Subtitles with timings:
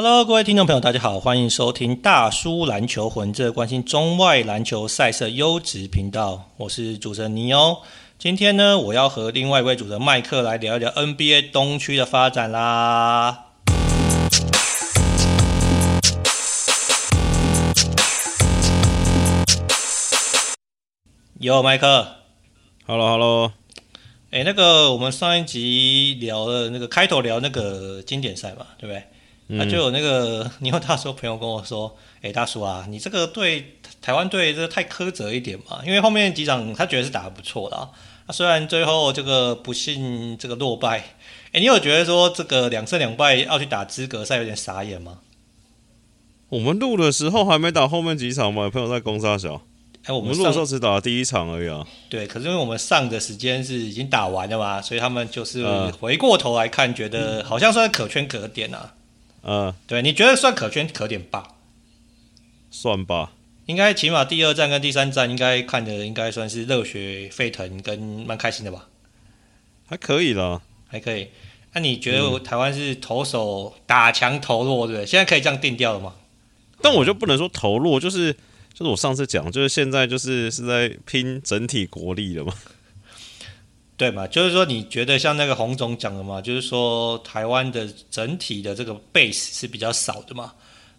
[0.00, 6.52] Hello，各位听众朋友，大家好，欢迎收听大叔篮球魂，这关心中外篮球赛事优质频道。
[6.56, 7.78] 我是主持人尼欧。
[8.16, 13.46] 今天呢，我要和另外一位主持人麦克来聊一聊 NBA 东区的发展啦。
[21.40, 22.06] 有麦克
[22.86, 23.52] ，Hello，Hello。
[24.30, 29.02] 哎，那个我们上一集聊了那个开头聊那个经典赛嘛，对不对？
[29.48, 37.88] 那、嗯、就有那个 你有大叔朋友跟我说：“哎，大叔啊，你这个对台湾队这个太苛责一点嘛，因为后面几场他觉得是打得不错的啊。
[38.26, 41.16] 啊虽然最后这个不幸这个落败，
[41.52, 45.20] 哎，你有觉得说这个两胜两败要去打资格赛有点傻眼吗？
[46.50, 49.62] 我们录的时候还没打后面几场嘛，有朋友在攻杀小。
[50.04, 51.86] 哎，我们录的时候只打了第一场而已啊。
[52.08, 55.64] 对，可是因为我们上的时间是已经打完了嘛，所以他们就是
[56.00, 58.94] 回过头来看，觉得好像算可圈可点啊。
[59.42, 61.54] 嗯，对，你觉得算可圈可点吧？
[62.70, 63.32] 算吧，
[63.66, 68.88] 应该起码第二站跟第三站应该看的应该算是热血沸腾跟蛮开心的吧？
[69.86, 71.28] 还可以啦，还可以。
[71.72, 75.06] 那、啊、你觉得台湾是投手打强投弱，对不对？
[75.06, 76.14] 现在可以这样定调了吗？
[76.80, 78.32] 但我就不能说投弱，就是
[78.72, 82.54] 就是我上次讲，就是现在就是是在拼整体国力了嘛。
[83.98, 90.52] 对嘛，就是说你觉得像那个洪总讲的嘛，就是说台湾的整体的这个 base 是比较少的嘛，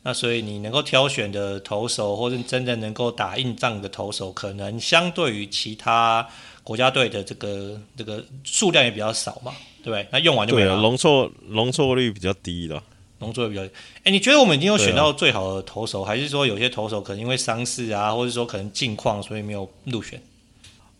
[0.04, 6.28] 那所以你能够挑选的投手，或者真的能够打硬仗的投手，可能相对于其他
[6.62, 10.06] 国家队的这个这个数量也比较少嘛，对不对？
[10.12, 10.76] 那用完就没了。
[10.82, 12.84] 容错容错率比较低的，
[13.20, 13.72] 容错率比较低。
[14.04, 20.22] 哎，你觉得我们已经有选到最好的投手，还是说有些投手可能因为伤势啊，或者说可能近况，所以没有入选？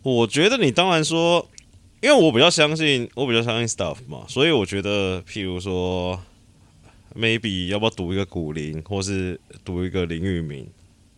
[0.02, 1.46] 我觉得你当然说。
[2.02, 6.18] 因为我比较相信，我比较相信 stuff 嘛，所以我觉得，譬如说
[7.14, 10.66] ，maybe 要不要赌一个古林，或是赌一个林玉明，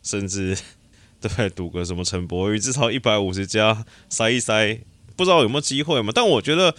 [0.01, 0.57] 甚至
[1.21, 4.79] 对赌个什么陈柏宇，至少一百五十加塞一塞，
[5.15, 6.11] 不知道有没有机会嘛？
[6.13, 6.73] 但我觉得，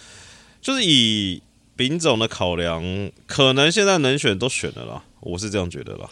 [0.60, 1.40] 就是以
[1.76, 2.82] 丙总的考量，
[3.26, 6.10] 可能现在能选都选了啦，我是这样觉得啦。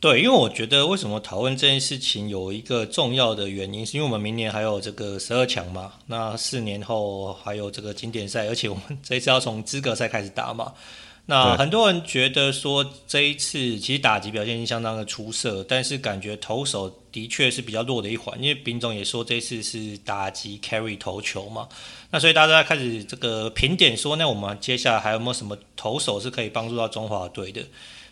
[0.00, 10.72] 对，因为我觉得为什么讨论这件事情有一个重要的原因，是因为我们明年还有这个十二强嘛，那四年后还有这个经典赛，而且我们这一次要从资格赛开始打嘛。
[11.26, 21.68] 那很多人觉得说这一次其实打击表现相当的出色，但是感觉投手的确是比较弱的一环，因为丙总也说这一次是打击 carry 投球嘛，
[22.12, 27.62] 那所以大家开始这个评点说，那我们接下来还有没有什么投手是可以帮助到中华队的？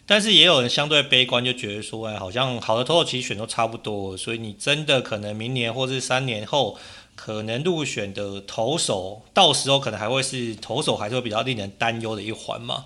[0.07, 6.79] 但是也有人相对悲观，就觉得说，哎，好像好的投手其实选都差不多，所以你真的可能明年或是三年后
[7.17, 12.85] 可能入选的投手，到时候可能还会是投手，还是会比较令人担忧的一环嘛？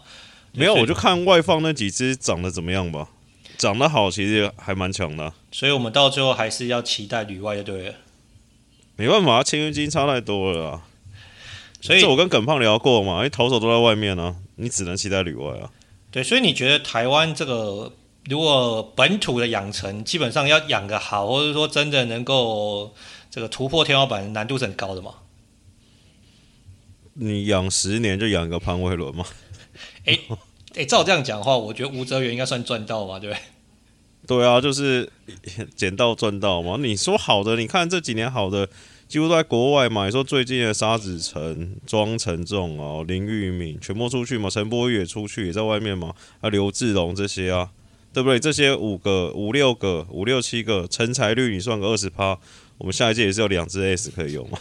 [0.52, 3.08] 没有，我就看外放那几只长得怎么样吧，
[3.58, 5.32] 长得好，其实还蛮强的。
[5.52, 7.94] 所以我们到最后还是要期待旅外就对了。
[8.96, 10.82] 没办法，签约金差太多了啊。
[11.82, 15.70] 所以这我跟耿胖聊过嘛，因为投手都在外面呢，你只能期待旅外啊。
[16.10, 17.92] 对，所以你觉得台湾这个
[18.28, 22.92] 如果本土的养成，基本上要养个好，或者说真的能够
[23.30, 25.14] 这个突破天花板，难度是很高的吗？
[27.14, 29.24] 你养十年就养一个潘威伦吗？
[30.06, 30.18] 哎
[30.74, 33.42] 哎，照这样讲的话，我觉得吴哲源应该算赚到嘛，对不对？
[34.26, 35.10] 对啊，就是
[35.76, 36.76] 捡到赚到嘛。
[36.78, 38.68] 你说好的，你看这几年好的。
[39.10, 47.70] 几乎都在国外嘛，你说最近的沙子城、庄成仲哦、林玉敏全部出去嘛，陈柏宇也出去，也在外面嘛，啊，刘志龙这些啊，
[48.12, 48.38] 对不对？
[48.38, 52.38] 这些五个、五六个、五六七个成才率，你算个二十趴，
[52.78, 54.56] 我们下一届也是有两只 S 可以用嘛？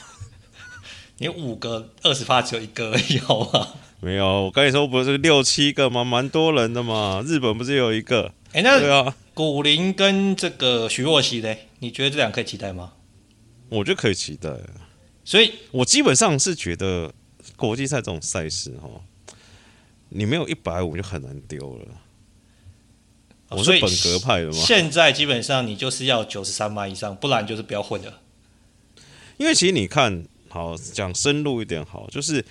[1.21, 3.67] 你五个二十趴只有一个而已，好吗？
[3.99, 6.03] 没有，我跟你说不是六七个吗？
[6.03, 8.33] 蛮多人的嘛，日本不是有一个？
[8.53, 12.93] 哎，那对啊，古林跟这个徐若曦嘞，你觉得这两个可以期待吗？
[13.69, 14.49] 我觉得可以期待，
[15.23, 17.13] 所以我基本上是觉得
[17.55, 18.89] 国际赛这种赛事哈，
[20.09, 21.85] 你没有一百五就很难丢了。
[23.49, 28.21] 我是本格派的嘛，现在基本上你就是要九十三码以上，不然就是不要混了。
[29.37, 32.45] 因为其实你看好讲深入一点好，就是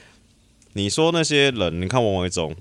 [0.73, 2.55] 你说那些人，你看王维忠，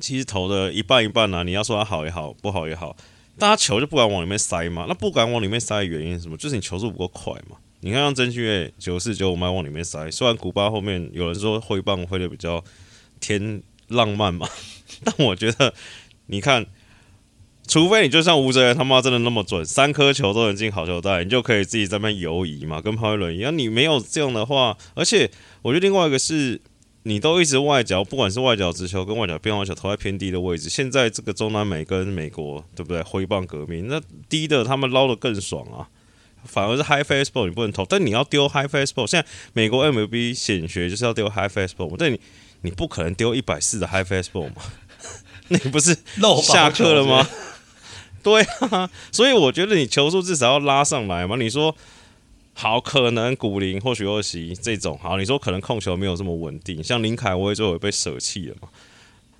[0.00, 2.96] 其实投的一半一半啊，你要说他好也好，不好也好。
[3.38, 4.86] 大家球就不敢往里面塞嘛？
[4.88, 6.36] 那不敢往里面塞的原因是什么？
[6.36, 7.56] 就是你球速不够快嘛。
[7.80, 12.64] 你看像曾峻岳九四九五迈往里面塞，虽然古巴后面有人说挥棒挥的比较
[13.20, 14.48] 天浪漫嘛，
[15.04, 15.74] 但我觉得
[16.26, 16.64] 你看，
[17.68, 23.56] 除非你就像吴哲源他妈真的那么准，三颗球都能进好球带，你就可以自己在那边游移嘛，跟潘威伦一样。
[23.56, 26.58] 你没有这样的话，而且我觉得另外一个是
[27.04, 30.68] 你都一直外角，不管是外角直球跟外角变化球投在偏低的位置。
[30.68, 33.02] 现在这个中南美跟美国，对不对？
[33.02, 35.88] 挥棒革命，那低的他们捞的更爽啊。
[36.44, 39.06] 反而是 high fastball 你不能投，但你要丢 high fastball。
[39.06, 42.20] 现在美国 MLB 显学就是要丢 high fastball，但你
[42.62, 44.62] 你不可能丢一百四的 high fastball 嘛？
[45.48, 45.96] 那你不是
[46.42, 47.26] 下课了吗？
[48.22, 51.36] 对啊，所以我觉得你球速至少要拉上来嘛。
[51.36, 51.74] 你说
[52.54, 58.68] 好，可能古林或许二席这种好，你说可能控球没有这么稳定，像林凯威最后被舍弃了嘛。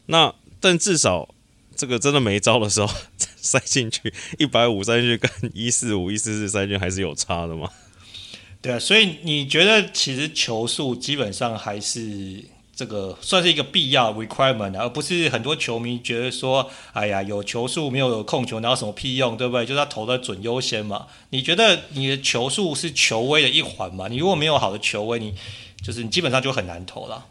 [0.06, 1.34] 那但至少
[1.74, 2.92] 这个真的没招的时候
[3.36, 7.70] 塞进去一百五塞进去跟一四五一四四塞进去还是有差的嘛？
[8.60, 12.44] 对啊，所以你觉得其实球速基本上还是。
[12.76, 19.64] 这个算是一个必要 requirement，而不是很多球迷觉得说，哎呀，有球速没有有控球，然后什么屁用，对不对？
[19.64, 21.06] 就是他投的准优先嘛。
[21.30, 24.08] 你觉得你的球速是球威的一环嘛？
[24.08, 25.32] 你如果没有好的球威，你
[25.80, 27.26] 就是你基本上就很难投了。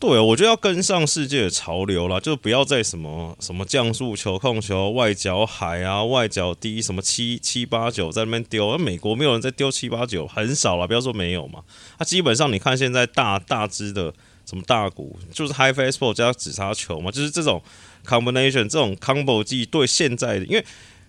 [0.00, 8.72] 对，我觉得要跟上世界的潮流了，就不要再什么什么降速球控球、外角海啊、外角低什么七七八九在那边丢。
[8.72, 11.60] 那美国没有人在丢七八九，很少了，不要说没有嘛。
[11.96, 14.12] 他基本上你看现在大大支的。
[14.44, 17.62] 什么大鼓就是 high fastball 加紫砂球嘛，就是这种
[18.04, 20.64] combination 这种 combo 技对现在的，因为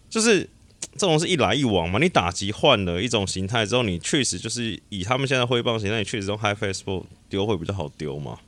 [0.10, 0.50] 就是
[0.94, 2.00] 这种是一来一往嘛。
[2.00, 8.40] 你打击换了一种形态之后，你确实就是以他们现在挥棒形态，你确实用 high fastball 丢会比较好丢嘛，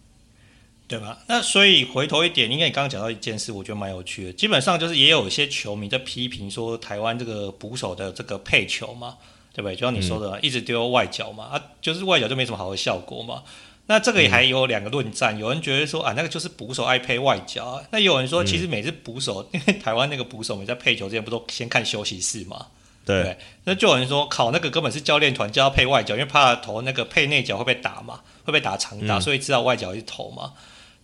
[0.87, 1.19] 对吧？
[1.27, 4.33] 那所以回头一点，因为你刚刚讲到一件事，我觉得蛮有趣的。
[4.33, 9.17] 基本上就是也有一些球迷在批评说，台湾这个捕手的这个配球嘛，
[9.53, 9.75] 对不对？
[9.75, 13.43] 就像你说的，一直丢外角嘛，啊，就是外角就没什么好的效果嘛。
[13.89, 17.81] 那这个也还有两个论战，嗯、有人觉得说啊，那个就是捕手爱配外角啊。
[17.89, 22.67] 那有人说，其实每次捕手，嗯、 因为台湾那个捕手，每在配球之前不都先看休息室嘛？
[23.05, 23.37] 对，对。
[23.63, 30.51] 那就有人说，考那个根本是教练团就要配外角，因为怕投那个配内角会被打嘛，会被打长打，嗯、所以知道外角一直投嘛。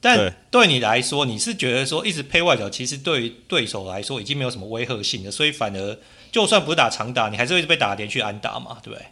[0.02, 5.98] 但对你来说，你是觉得说一直配外角，其实对于对手来说已经没有什么威吓性了，所以反而
[6.34, 9.06] 就算不是打长打，你还是会被打连续安打嘛，对不对？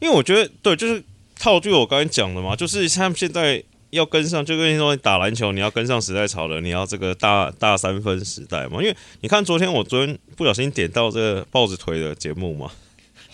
[0.00, 1.02] 因为我觉得，对，就是。
[1.40, 8.82] 套句我刚才讲的嘛，就是他们现在要跟上，就跟你说你打篮球，你要跟上时代潮流，你要这个大大三分时代嘛。
[8.82, 12.70] 因为你看昨天我昨天不小心点到这个豹子腿的节目嘛，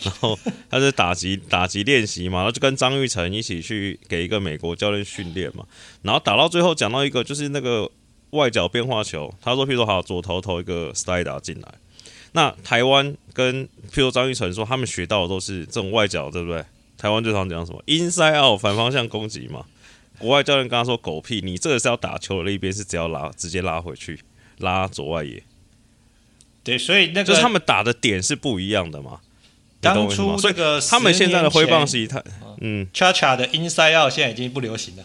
[0.02, 0.38] 然后
[0.70, 5.64] 他是打击打击练习嘛，然后就跟张玉成一起去给一个美国教练训练嘛，
[6.02, 7.90] 然后打到最后讲到一个就是那个
[8.30, 11.74] 外角变化球，他说譬如说好左投投一个 slide 进来，
[12.30, 16.64] 那台湾跟譬如张玉成说他们学到的都是这种外角，对不对？
[16.98, 19.66] 台湾最常讲什么？inside out 反方向攻击嘛。
[20.18, 24.18] 国外教练跟他说：“狗屁，你这个是要打球的那一边是只要拉，直接拉回去，
[24.58, 25.42] 拉左外野。”
[26.64, 29.20] 对，所以那个就是他们打的点是不一样的嘛。
[29.80, 32.24] 当初这个他们现在的挥棒是他
[32.60, 35.04] 嗯恰恰的 inside out 现在已经不流行了。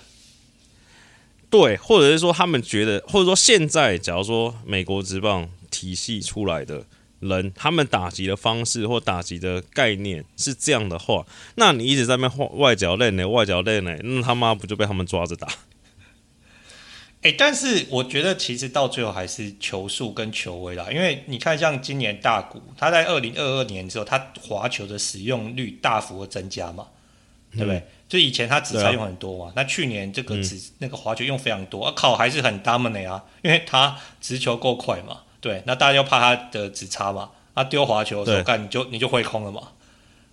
[1.49, 6.85] 对，或者是说他们觉得，或者说现在，假如说美国职棒体系出来的。
[7.21, 11.25] 人他们打击的方式或打击的概念是这样的话，
[11.55, 15.47] 那你一直在那边画外角练呢，外角练呢，那他妈不就被他们抓着打？
[17.23, 26.87] 哎、欸，但是我觉得其实到最后还是球速跟球威啦，因为你看像今年大谷，他在二零二二年之后，他滑球的使用率大幅的增加嘛，
[27.51, 27.77] 对不对？
[27.77, 35.21] 嗯、就以前他指叉用很多嘛，啊、那去年这个指、嗯、那个滑球用非常多，啊靠，还是很 dominate 啊，因为他直球够快嘛。
[35.41, 37.31] 对，那大家就怕他的直插嘛？
[37.53, 39.61] 他丢滑球的时候，看对你就你就会空了嘛。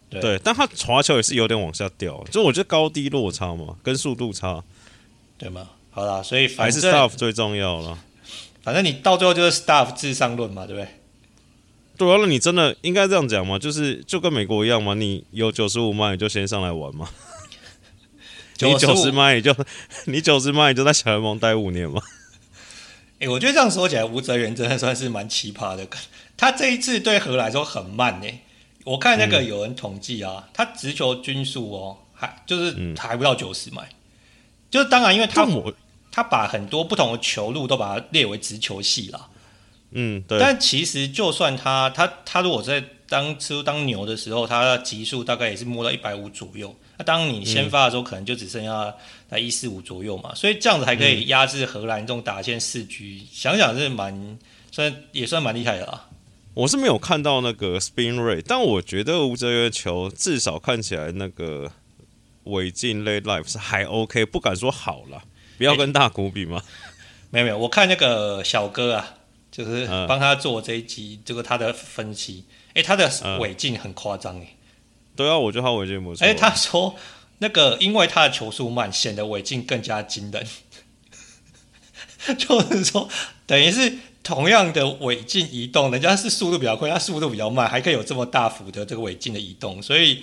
[0.08, 4.62] 对，对，但他滑球也是有点往下掉，就我觉得高低落差嘛，跟速度差，
[5.36, 5.68] 对吗？
[5.90, 7.98] 好啦，所以反正还是 staff 最重要了。
[8.62, 10.88] 反正你到最后就是 staff 至上论嘛，对不对？
[11.96, 13.58] 对啊，那你真的应该这样讲嘛？
[13.58, 17.08] 就是就跟美国一样嘛，你有九十五迈你就先上来玩嘛。
[18.60, 19.54] 你九十迈你就
[20.06, 22.00] 你九十迈你就在小联盟待五年嘛。
[23.18, 25.86] 哎、欸，我觉得这样说起来，吴哲源真的算是蛮奇葩的。
[26.36, 28.28] 他这一次对荷兰来说很慢呢。
[28.84, 33.82] 我看那个有人统计啊，嗯、他直球均数哦，还就是还不到九十迈。
[33.82, 33.96] 嗯、
[34.70, 35.74] 就是当然，因为他我
[36.12, 39.28] 他把很多不同的球路都把它列为直球系了。
[39.90, 40.38] 嗯，对。
[40.38, 46.74] 但其实就算他他他如果在当初当牛的时候，他的极速大概也是摸到一百五左右。
[46.98, 48.94] 那当你先发的时候，可能就只剩下
[49.30, 54.38] 在一四五左右嘛，所以这样子还可以压制荷兰这种打线四局，想想是蛮
[54.70, 56.08] 算也算蛮厉害的啊。
[56.54, 61.70] 我是没有看到那个 spin rate，但我觉得吴哲源球至少看起来那个
[62.44, 65.22] 尾进 late life 是还 OK，不敢说好了，
[65.56, 66.62] 不要跟大谷比嘛。
[67.30, 69.14] 没有没有，我看那个小哥啊，
[69.52, 72.44] 就是帮他做这一集，这个他的分析，
[72.78, 74.56] 诶，他的尾进很夸张诶。
[75.16, 76.24] 对啊，我觉得他尾进不错。
[76.24, 76.94] 哎，他说
[77.38, 80.46] 那个因为他的球速慢，显得违禁更加惊人。
[82.38, 83.08] 就是说，
[83.46, 83.92] 等于是
[84.22, 89.82] 同样的韦静移动，人家是速度比较快，他速度比较慢，还可以有这么大幅的这个韦静的移动。
[89.82, 90.22] 所以，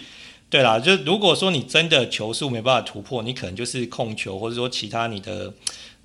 [0.49, 5.53] 对啦，就如果说你真的球速没办法突破，你可能就是控球，或者说其他你的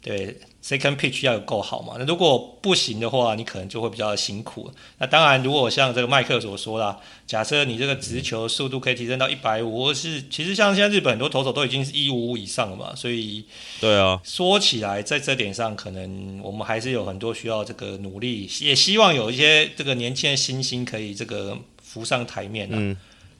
[0.02, 0.36] 对。
[0.62, 1.94] Second pitch 要有够好嘛？
[1.98, 4.70] 那如果不行的话，你可能就会比较辛苦。
[4.98, 13.42] 那当然，如果像这个麦克所说啦，假设你这个直球速度可以提升到一百五，或是其实像现在日本很多投手都已经是一五五以上了嘛，所以
[13.80, 22.68] 对啊，说起来在这点上，可能我们还是有很多需要这个努力，也希望有一些这个年轻的新星可以这个浮上台面。
[22.70, 22.94] 嗯，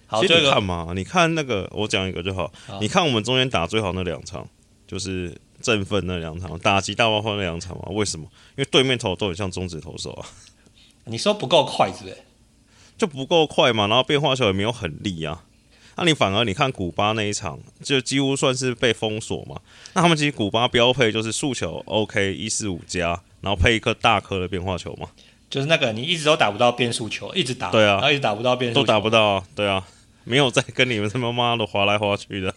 [0.07, 2.51] 好，这个看嘛，你看那个，我讲一个就好。
[2.67, 4.49] 好，你看我们中间打最好那两场，
[4.89, 5.37] 就是。
[5.61, 7.85] 振奋那两场打击大爆发那两场嘛？
[7.91, 8.27] 为什么？
[8.57, 10.27] 因为对面投都很像中指投手啊。
[11.05, 12.17] 你说不够快是不是？
[12.99, 15.45] 就不够快嘛，然后变化球也没有很利啊。
[15.97, 19.61] 那你反而你看古巴那一场，就几乎算是被封锁嘛。
[19.95, 25.09] 那他们其实古巴标配就是速球 OK 一四五加，然后配一颗大颗的变化球嘛。
[25.51, 29.87] 就是那个你一直都打不到变速球，一直打对啊，然后一直打不到变速球，都打不到啊，对啊，
[30.25, 32.55] 没有在跟你们他妈妈的划来划去的。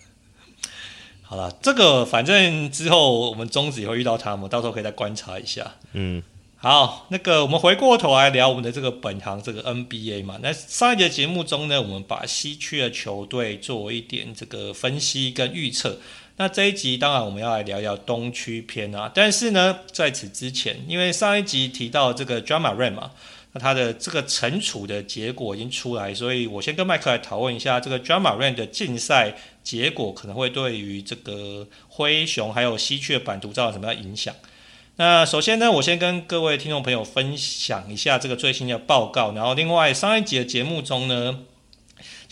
[1.34, 5.74] 好了，这个反正之后我们中止也会遇到他们，到时候可以再观察一下。
[5.94, 6.22] 嗯，
[6.58, 10.38] 好，那个我们回过头来聊我们的这个本行这个 NBA 嘛。
[10.44, 15.98] 那上一节节目中呢，我们把西区的球队做一点这个分析跟预测。
[16.38, 19.12] 那这一集当然我们要来聊聊东区篇啊。
[19.12, 23.10] 但是呢，在此之前，因为上一集提到这个 Ja Morant 嘛。
[23.54, 29.34] 那它的这个惩处的结果已经出来，所以我先跟麦克来讨论一下这个 Drama r a n 的竞赛
[29.64, 34.36] 结果可能会对于这个灰熊还有稀缺版图造成什么样影响。
[34.98, 41.40] 那首先呢，我先跟各位听众朋友分享一下这个最新的报告，然后另外上一集的节目中呢。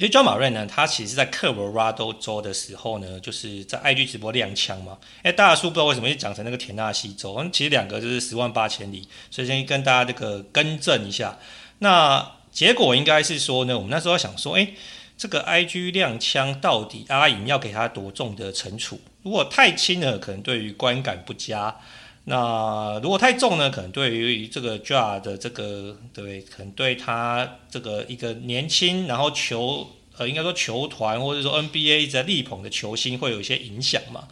[0.01, 4.98] 其实 Ja Morant 呢，他其实在科罗拉多州的时候呢，就是在 IG 直播亮枪嘛。
[5.22, 11.38] 哎，大叔不知道为什么就讲成那个田纳西州，其实两个就是十万八千里，所以先跟大家这个更正一下。
[11.77, 14.70] 那结果应该是说呢，我们那时候想说，哎，
[15.15, 19.00] 这个 IG 亮枪到底阿银要给他多重的惩处？
[19.22, 21.75] 如果太轻了，可能对于观感不佳。
[22.25, 23.69] 那如果太重呢？
[23.71, 29.87] 可能对于这个 Ja 的这个对，可能对他这个一个年轻，然后球
[30.17, 34.27] 呃，应该说球团或者说 NBA 一直在力捧的球星会有一些影响嘛。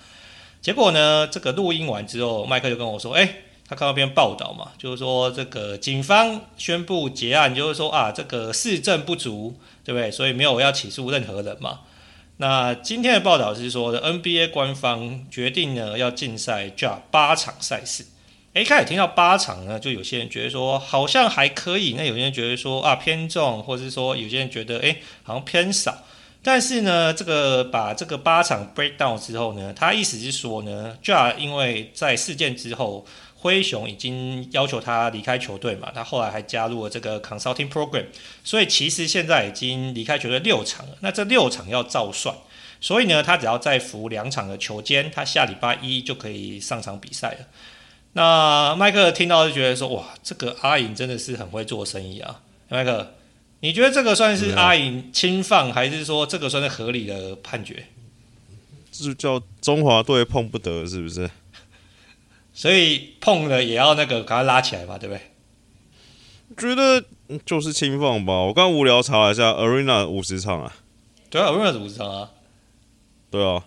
[0.61, 10.11] 结果呢，这个录音完之后，麦克就跟我说：“哎，他看到篇报道嘛，就是说这个警方宣布结案，就是说啊，这个事证不足，对不对？
[10.11, 11.79] 所以没有要起诉任何人嘛。”
[12.41, 18.05] 那今天的报道是说，NBA 官方决定呢要禁赛 Ja 八场赛事。
[18.53, 25.97] 诶，开始听到八场呢，就有些人觉得说好像还可以，那有些人觉得说啊偏重，或者是说有些人觉得诶好像偏少。
[26.41, 33.05] 但是呢，这个把这个八场 break down 之后呢，他意思是说呢，Ja 因为在事件之后。
[33.41, 38.03] 灰熊已经要求他离开球队嘛，他后来还加入了这个 consulting program，
[38.43, 40.97] 所以其实现在已经离开球队六场了。
[40.99, 42.35] 那这六场要照算，
[42.81, 47.37] 所以呢，他只要再服两场的球监，他下礼拜一就可以上场比赛了。
[48.11, 52.41] 那麦克听到就觉得说，哇，这个阿银真的是很会做生意啊。
[52.67, 53.13] 麦克，
[53.61, 57.85] 你觉得这个算是阿银轻放，还是说这个算是合理的判决？
[58.91, 61.29] 这叫中华队碰不得，是不是？
[62.59, 65.21] 所以碰了也要那个赶快拉起来嘛，对不对？
[66.57, 67.01] 觉得
[67.45, 68.33] 就是轻放吧。
[68.33, 70.75] 我刚无聊查了一下，Arena 五十场啊。
[71.29, 72.29] 对啊，Arena 是五十场啊。
[73.31, 73.63] 对啊，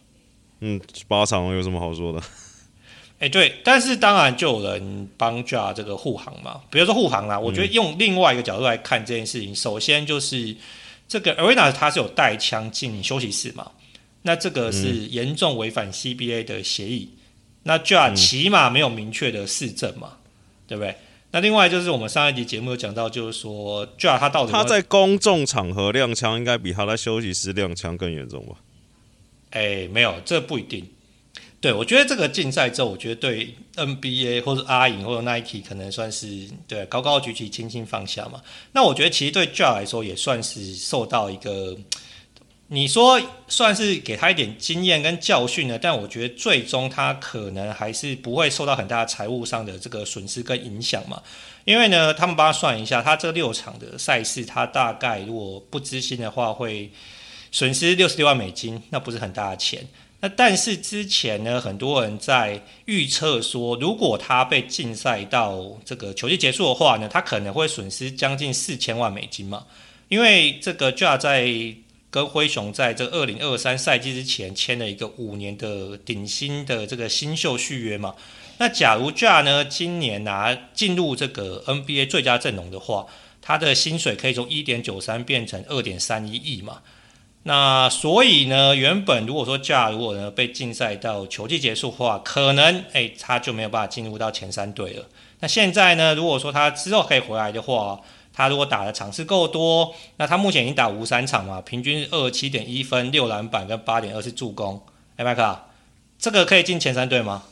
[0.60, 2.20] 嗯，八场有什么好说的？
[3.18, 6.60] 哎、欸，对，但是当然就有人帮 Ja 这个护航嘛。
[6.70, 10.54] 比如说护航啦，我觉得用另外一个角度来看这件事情，嗯、首先就是
[11.08, 13.70] 这个 Arena 它是有带枪进休息室嘛，
[14.20, 17.08] 那这个是严重违反 CBA 的协议。
[17.64, 20.18] 那 Ja 起码没有明确的事证嘛，嗯、
[20.68, 20.96] 对不对？
[21.30, 28.56] 那另外就是我们上一集节目有讲到，就是说 Ja 他到底他在公众场合亮枪，应该比他在休息室亮枪更严重吧？
[29.50, 30.86] 哎，没有，这不一定。
[31.60, 38.42] 对，我觉得这个竞赛之后，我觉得对 NBA 或者阿银或者 Nike 可能算是对高高举起，轻轻放下嘛。
[38.72, 41.76] 那我觉得其实对 Ja 来说也算是受到一个。
[42.72, 51.22] 你说算是给他一点经验跟教训呢，但我觉得最终他可能还是不会受到很大财务上的这个损失跟影响嘛。
[51.66, 56.90] 因为呢，他们帮他算一下，他这六场的赛事，他大概如果不知心的话，会
[57.50, 59.86] 损失六十六万美金，那不是很大的钱。
[60.20, 69.66] 那但是之前呢，很多人在预测说，如果他被禁赛到这个球季结束的话呢，他可能会损失将近四千万美金嘛。
[70.08, 71.46] 因为这个 Ja 在
[72.12, 78.14] 跟灰熊在这二零二三赛季之前签了一个五年的顶薪的这个新秀续约嘛。
[78.58, 83.06] 那假如 Ja 呢今年拿进入这个 NBA 最佳阵容的话，
[83.40, 86.82] 他的薪水可以从一点九三变成二点三一亿嘛。
[87.44, 95.06] 那所以呢，原本如果说 Ja 如果呢被禁赛到球季结束的话，可能哎他就没有办法进入到前三队了。
[95.40, 97.98] 那现在呢，如果说他之后可以回来的话，
[98.32, 104.82] 他如果打的场次够多，那他目前已经打五三场嘛，平均二七点一分、六篮板跟八点二次助攻。
[105.16, 105.58] 哎，麦克，
[106.18, 107.44] 这个可以进前三队吗？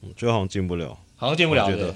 [0.00, 1.94] 我觉得好像进不了，好像进不了的。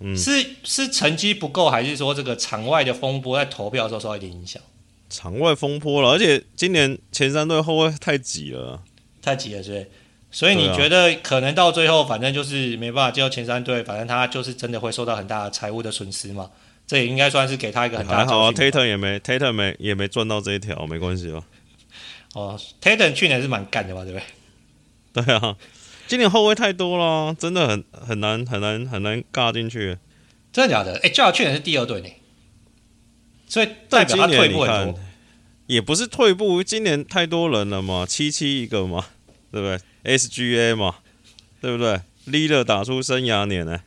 [0.00, 4.62] 嗯，是是成绩不够，还是说这个场外的风波在投票的时候受到一点影响？
[5.10, 8.82] 场外风波了，而且今年前三队后卫太挤了，
[9.22, 9.90] 太挤了，是不是？
[10.30, 16.50] 所以你觉得可能到最后，反正就是没办法进入前三队，反正他就是真的会受到很大的财务的损失嘛？
[16.88, 18.18] 这也应该算是给他一个很大的。
[18.18, 21.44] 还好啊，Tatum 也没 Tatum 没也没赚到这一条，没关系哦？
[22.34, 25.22] 哦，Tatum 去年是蛮干的吧，对不对？
[25.22, 25.56] 对啊，
[26.06, 29.98] 今年后卫太多了，真的很很难很难很难尬进去。
[30.50, 30.94] 真的假的？
[30.96, 32.08] 哎、欸，正好去年是第二队呢。
[33.46, 35.00] 所以代表他退步很多，
[35.66, 39.06] 也不是退步，今年太多人了嘛，七七一个嘛，
[39.50, 40.96] 对不对？SGA 嘛，
[41.60, 43.80] 对不对？Lillard 打出生涯年呢，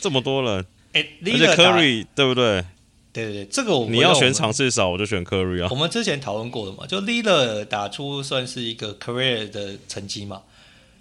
[0.00, 0.66] 这么多人，
[1.00, 2.64] 而且 Curry 对不对？
[3.12, 5.68] 对对对，这个我你要选场次少，我就选 Curry 啊。
[5.70, 10.42] 我们之前讨论过的嘛，就 Lillard 打出算是一个 career 的成绩嘛。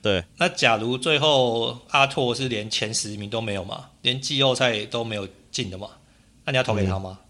[0.02, 5.90] 对，那假如最后阿拓是连前十名都没有嘛，连季后赛都没有进的嘛，
[6.46, 7.20] 那你要投给他吗？
[7.22, 7.26] 嗯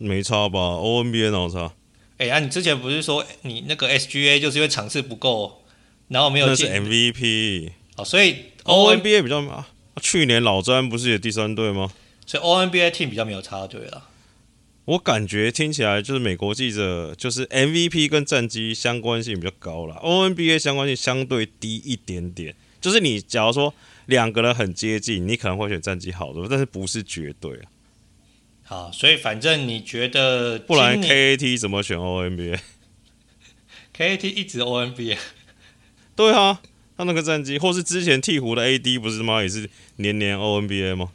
[0.00, 1.72] 没差吧？O N B A 哪有差？
[2.18, 5.64] 哎、欸，啊，你之前不是说你那个 S G A 就是因为场次不够，
[6.06, 6.66] 然后没有进？
[6.68, 9.68] 那是 M V P 哦，所以 O N B A 比较啊。
[9.98, 11.90] 去年老詹不是也第三队吗？
[12.26, 14.08] 所以 O N B A team 比较没有插队了。
[14.84, 19.96] 我感觉听起来就是美国记者就是 M V P 跟战绩相关性比较高啦。
[19.96, 22.54] O N B A 相关性相对低一点点。
[22.80, 23.74] 就是你假如说
[24.06, 27.64] 两个人很接近，你可能会选战绩好的，但是不是绝对啊。
[28.62, 35.18] 好，所以反正你觉得不然 K A T 怎么选 O N B A？K A T 一直 O N B A。
[36.14, 36.62] 对啊，
[36.98, 39.40] 他那个战绩，或是之前鹈鹕的 A D 不是吗？
[39.40, 41.12] 也是年年 O N B A 吗？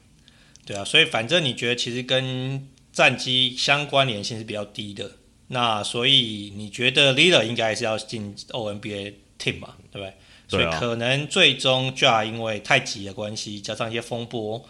[0.65, 5.12] 对啊，所以反正你觉得其实跟战绩相关联性是比较低的。
[5.50, 9.76] 那所以你觉得 Lillard 应该是要进 O N B A team 嘛？
[9.91, 10.13] 对不对？
[10.48, 14.65] 所以可能最终 Ja 因为太急的关系，加上一些风波。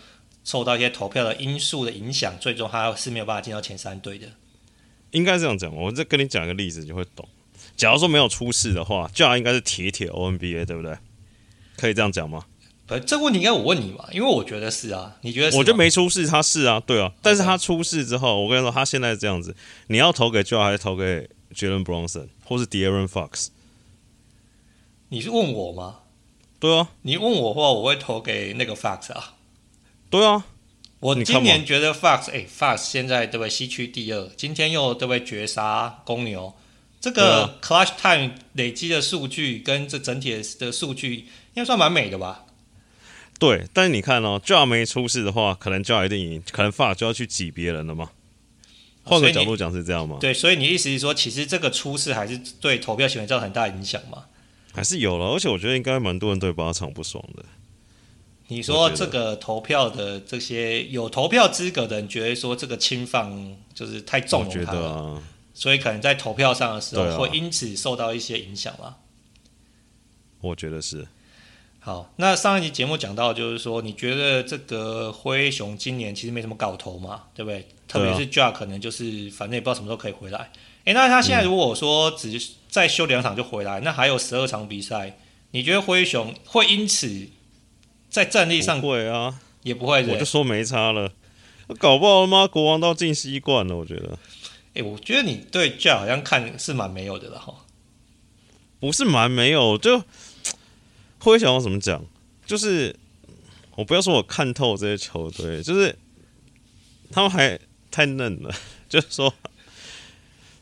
[0.46, 4.28] 受到一些投票的因素的影响，最终他是没有办法进到前三队的。
[5.12, 7.26] 应该这样讲，我再跟你讲一个例子，你就会懂。
[7.76, 10.98] 假如说没有出事的话，Ja 应该是铁铁 O N B A，对不对？
[11.76, 12.46] 可以这样讲吗？
[12.86, 15.16] 不，这个问题应该我问你嘛，因为我觉得是啊。
[15.22, 15.58] 你觉得是？
[15.58, 17.12] 我觉得没出事，他是啊，对啊。
[17.22, 19.56] 但是他出事之后，我跟你说，他现在是这样子，
[19.88, 23.48] 你要投给 Ja 还是投给 Jalen Bronson 或是 De'Aaron Fox？
[25.10, 26.00] 你是问我吗？
[26.60, 29.36] 对啊，你问我的话，我会投给那个 Fox 啊。
[30.10, 30.46] 对啊，
[31.00, 33.50] 我今年觉得 Fox 哎，Fox 现在对不对？
[33.50, 35.24] 西区第二，今天又对不对？
[35.24, 36.54] 绝杀公牛，
[37.04, 42.46] 这个 Clutch Time 累积的数据跟这整体的数据应该算蛮美的吧？
[43.38, 48.12] 对，但是你看哦，Ja 没出事的话，可能 Ja 一定赢，可能 Fox 就要去挤别人了嘛。
[49.04, 50.16] 换个角度讲是这样吗？
[50.22, 54.24] 对，所以你意思是说，其实这个出事还是对投票行为造成很大影响吗？
[54.74, 57.44] 还是有了，而且我觉得应该蛮多人对八场不爽的。
[58.48, 68.98] 你说这个投票的这些有投票资格的人，觉得说这个侵犯就是太纵容他了，啊、所以可能在投票上的时候会因此受到一些影响吗？
[70.42, 71.08] 我觉得是。
[71.80, 77.68] 好，那上一集节目讲到，就是说你觉得这个灰熊今年其实没什么搞头嘛，对不对？
[77.88, 80.40] 特别是 Ja 可能就是反正也不知道什么时候可以回来。
[80.40, 85.18] 哎、欸，那他现在如果说只再休两场就回来，嗯、那还有十二场比赛，
[85.52, 87.28] 你觉得灰熊会因此？
[88.10, 90.06] 在战力上会啊，也不会。
[90.08, 91.12] 我就说没差了，
[91.80, 93.76] 搞不好他妈国王都进西冠了。
[93.76, 94.18] 我觉得，
[94.74, 97.66] 哎、欸，我觉得你对 Ja 好像看是蛮没有的了哈。
[98.80, 100.04] 不是蛮没有，就
[101.20, 102.04] 会想要怎么讲？
[102.46, 102.96] 就是
[103.76, 105.96] 我不要说我看透这些球队，就是
[107.12, 107.60] 他们还
[107.92, 108.54] 太嫩了。
[108.90, 109.34] 就是说，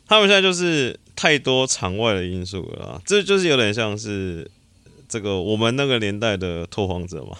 [0.08, 4.50] 他们现在就是太多场外的因素了，这就是有点像是。
[5.10, 7.38] 这个我们那个年代的拓荒者嘛，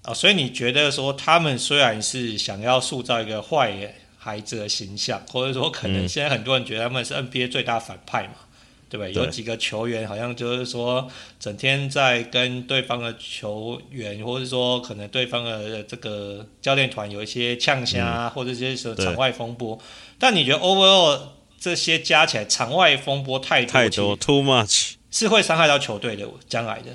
[0.00, 3.94] 啊，所以你觉得说他们虽然是想要塑造一个坏
[4.28, 8.56] 孩子的形象，或者说可能现在很多人觉得他们是 NBA 最大反派嘛，嗯、
[8.90, 9.12] 对不对？
[9.14, 11.10] 有几个球员好像就是说
[11.40, 19.78] 整天在跟对方的球员，或者说可能对方的这个教练团有一些呛声啊，嗯、或者这些什么场外风波。
[20.18, 21.18] 但你觉得 overall
[21.58, 26.90] 这些加起来场外风波太多太多，too much，是会伤害到球队的将来的。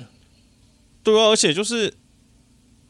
[1.02, 1.92] 对啊，而且就是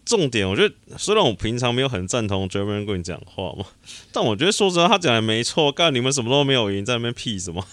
[0.04, 3.66] 重点，我觉得虽然我平常没有很赞同 Draymond Green 讲话嘛，
[4.12, 5.72] 但我觉得说实话，他讲的没错。
[5.72, 7.66] 干你们什么都没有赢，在那边屁什么？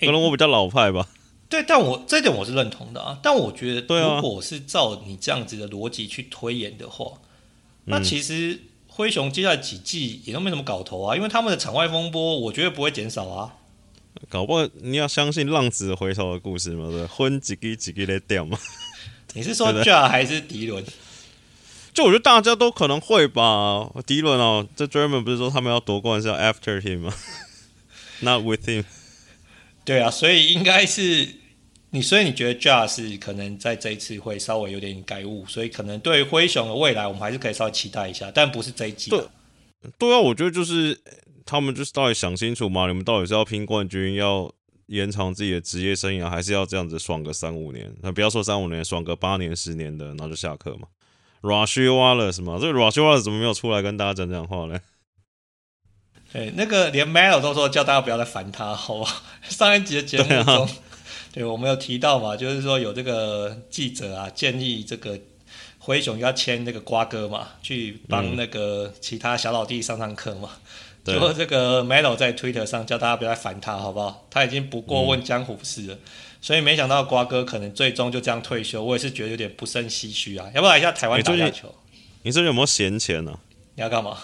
[0.00, 1.08] 可能我比较老派吧。
[1.48, 3.18] 对，但我这点我是认同的啊。
[3.22, 7.18] 但我觉得，如果是照你这样子的逻辑去推演的话，啊、
[7.84, 13.54] 那其实灰熊接下来几季也都没什么搞头啊，因为他们的场外风波，我觉得不会减少啊。
[14.28, 18.58] 搞不好你要相信浪子回头的故事嘛，对，昏几个几个的掉嘛。
[19.36, 20.82] 你是说 Ja 还是迪伦？
[21.92, 23.90] 就我觉得大家都可能会吧。
[24.06, 27.14] 迪伦哦，这 Draymond 不是说他们要夺冠是要 after him 吗？
[28.20, 28.84] Not with him。
[29.84, 31.28] 对啊，所以应该是
[31.90, 39.10] 你，所以你觉得 Ja 是可能在这一次会稍微有点改悟，所以可能对灰熊的未来，我们还是可以稍微期待一下，但不是这一季。
[39.10, 39.22] 对，
[39.98, 40.98] 对啊，我觉得就是
[41.44, 44.50] 他们就是到底想清楚嘛，你们到底是要拼冠军，要
[44.86, 47.92] 延长自己的职业生涯，还是要这样子爽个三五年？
[48.02, 50.88] 那不要说三五年，爽个八年、十年的，然后就下课嘛。
[51.42, 54.80] Rasheed Wallace 嘛，这个 Rasheed Wallace 怎么没有出来跟大家讲讲话呢？
[56.32, 59.22] 对，那个连 Melo 都说叫大家不要再烦他，好吧？
[59.48, 60.68] 上一集的节目中，对，啊、
[61.32, 65.18] 对我们有提到嘛，就是说有这个记者啊建议这个
[65.78, 70.50] 灰熊要签那个瓜哥嘛，去帮那个其他小老弟上上课嘛。
[70.50, 70.85] 结
[71.18, 74.26] 果、嗯、这个 Melo 在 Twitter 上叫大家不要再烦他，好不好？
[74.30, 76.00] 他已经不过问江湖事了，嗯、
[76.40, 80.46] 所以没想到瓜哥可能最终就这样退休，我也是觉得有点不胜唏嘘啊。
[80.54, 81.74] 要不要来一下台湾打下球？
[82.22, 83.40] 你这里有没有闲钱呢、啊？
[83.74, 84.18] 你要干嘛？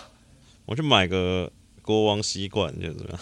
[0.66, 1.51] 我去买个。
[1.85, 3.21] 国王西冠就怎么样？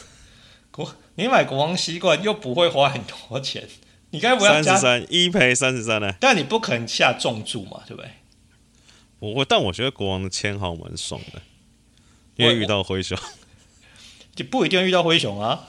[0.71, 3.67] 国你买国王西冠又不会花很多钱，
[4.11, 6.15] 你该不要加三十三一赔三十三呢？
[6.21, 8.11] 但你不可能下重注嘛，对不对？
[9.19, 11.41] 我会，但我觉得国王的签号蛮爽的，
[12.37, 13.19] 因为遇到灰熊，
[14.41, 15.69] 就不一定遇到灰熊啊。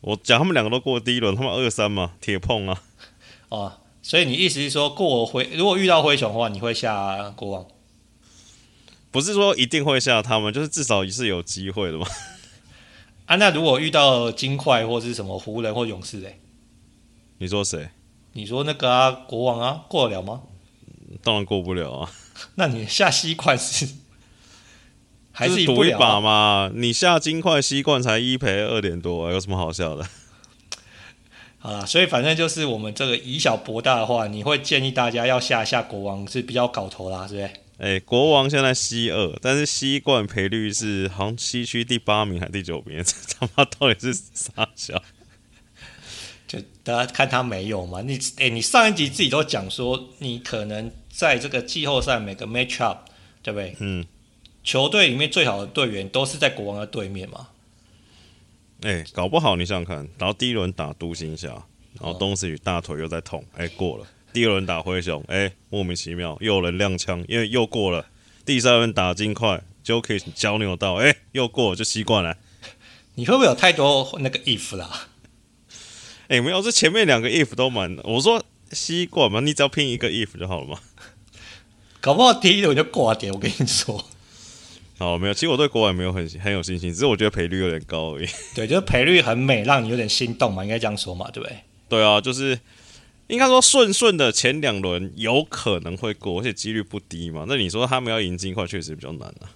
[0.00, 2.82] 我讲他们两个都过第一轮，他们二三嘛，铁碰啊。
[3.48, 7.64] 哦，所以你意思是说过灰，如果遇到灰熊的话，你会下国王？
[9.12, 12.04] 不是说一定会下他们，就是至少也是有机会的嘛。
[13.26, 16.40] 啊，那如果遇到金块或是什么湖人或勇士嘞？
[17.38, 17.90] 你说谁？
[18.32, 20.42] 你说那个啊，国王啊，过得了吗？
[21.22, 22.10] 当然过不了啊。
[22.56, 23.86] 那你下西冠是
[25.36, 26.70] 还是赌一,把嘛？
[26.72, 30.06] 你下金块西冠才一赔二点多，有什么好笑的？
[31.58, 37.46] 好啦，所以反正就是我们这个以小博大的话，你会建议大家要下下国王是比较搞头啦，是不是？
[37.78, 43.02] 哎、欸，国王现在西二，但是西冠赔率是好像西区第八名还是第九名？
[43.02, 45.02] 这他妈到底是啥小？
[46.46, 48.02] 就大家看他没有嘛？
[48.02, 53.08] 你哎、欸，你上一集自己都讲说，你可能在这个季后赛每个 match up，
[53.42, 53.74] 对不对？
[53.80, 54.04] 嗯。
[54.64, 57.48] 球队里面最好的队员都是在国王的对面嘛？
[58.82, 61.48] 哎、欸，搞不好你想想看，然后第一轮打独行侠，
[62.00, 64.06] 然后东契奇大腿又在痛，哎、欸，过了。
[64.32, 68.06] 第二轮打灰熊，哎、欸，莫名其妙又有人踉跄，因为又过了。
[68.44, 72.36] 第三轮打金块，Jokic 脚扭到，哎、欸，又过了就习惯了。
[73.14, 75.08] 你会不会有太多那个 if 啦？
[76.28, 77.96] 哎、欸，没有，这前面两个 if 都蛮……
[78.02, 80.80] 我说习惯嘛，你只要拼一个 if 就好了嘛。
[82.00, 84.04] 搞不好第一轮就挂点，我跟你说。
[84.98, 88.26] 好，没有，其实我对国外没有很很有信心，只是我觉得赔率有点高而已。
[88.54, 91.56] 对，就是赔率很美，让你有点心动嘛，应该这样说嘛，对不对？
[91.88, 92.58] 对啊，就是。
[93.26, 97.46] 应该说顺顺的前两轮有可能会过，而且几率不低嘛。
[97.48, 99.48] 那你说他们要赢金块确实比较难啊。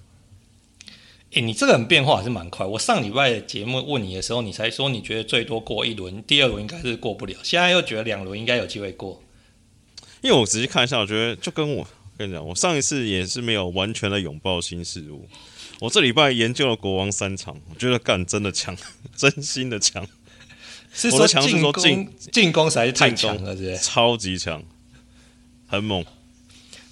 [1.32, 2.64] 诶、欸，你这个人变化还是蛮快。
[2.64, 7.36] 我上礼拜的节目问你的时候，你才说你觉得最多过一轮，第二轮应该是过不了。
[7.42, 9.22] 现在又觉得两轮应该有机会过。
[10.22, 11.86] 因为我仔细看一下，我觉得就跟我
[12.18, 15.28] 跟你讲，我上一次也是没有完全的拥抱新事物。
[15.78, 18.76] 我这礼拜研究了国王三场，我觉得干真的强，
[19.16, 20.04] 真心的强。
[20.92, 23.76] 是说进攻进攻实在是太强了，是不是？
[23.78, 24.60] 超级强，
[25.68, 26.04] 很猛。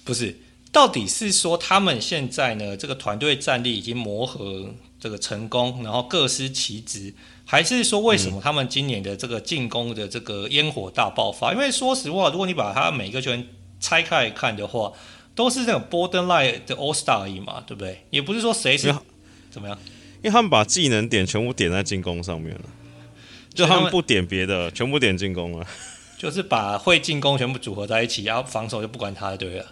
[0.05, 0.39] 不是，
[0.71, 2.77] 到底是说他们现在呢？
[2.77, 7.13] 这个团队战力已经磨合这个成功，然后各司其职，
[7.43, 11.51] 还是说为什么他们今年的这个进攻的这个烟火大爆发？
[11.51, 13.45] 嗯、因为说实话，如果你把他每个球员
[13.81, 14.93] 拆开来看的话，
[15.37, 18.03] 都是那种 borderline 的 all star 而已嘛，对不对？
[18.09, 18.93] 也不是说谁是
[19.51, 19.77] 怎么样，
[20.15, 22.61] 因为他们把技能点全部点在进攻上面了。
[23.53, 25.65] 就他们不点别的，全部点进攻了，
[26.17, 29.65] 就是把会进攻全部组合在一起，然后防守就不管他了，对了。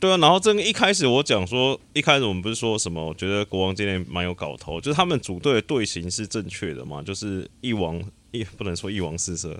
[0.00, 3.04] 对啊，然后这个一开始我讲说，一开始我们不是说什么？
[3.06, 9.56] 我觉得国王今天蛮有搞头，就是他们组队的队形是正确的嘛，就是一王一不能说一王四射，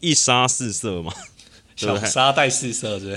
[0.00, 1.12] 一杀四射嘛，
[1.76, 3.16] 小杀带四射，对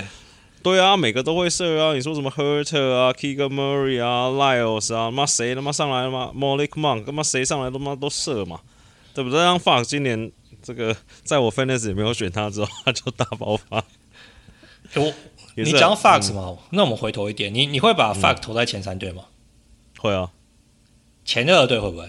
[0.62, 0.80] 对？
[0.80, 1.94] 啊，每个都会射啊！
[1.94, 8.60] 你说什么 Huerter 啊，Keegan Murray 啊，Lyles 啊，妈谁他妈上来了吗？Malik Monk，他妈谁上来他妈都射嘛，
[9.14, 9.40] 对不对？
[9.40, 10.30] 让 Fox 今年
[10.62, 13.84] 这个在我 Fantasy 也没有选他之后，他就大爆发。
[14.96, 15.12] 我
[15.56, 16.48] 你讲 Fox 吗？
[16.48, 19.24] 嗯、那我们回头一点，你你会把 Fox 投在前三队吗？
[19.98, 20.30] 会啊。
[21.24, 22.08] 前二队会不会？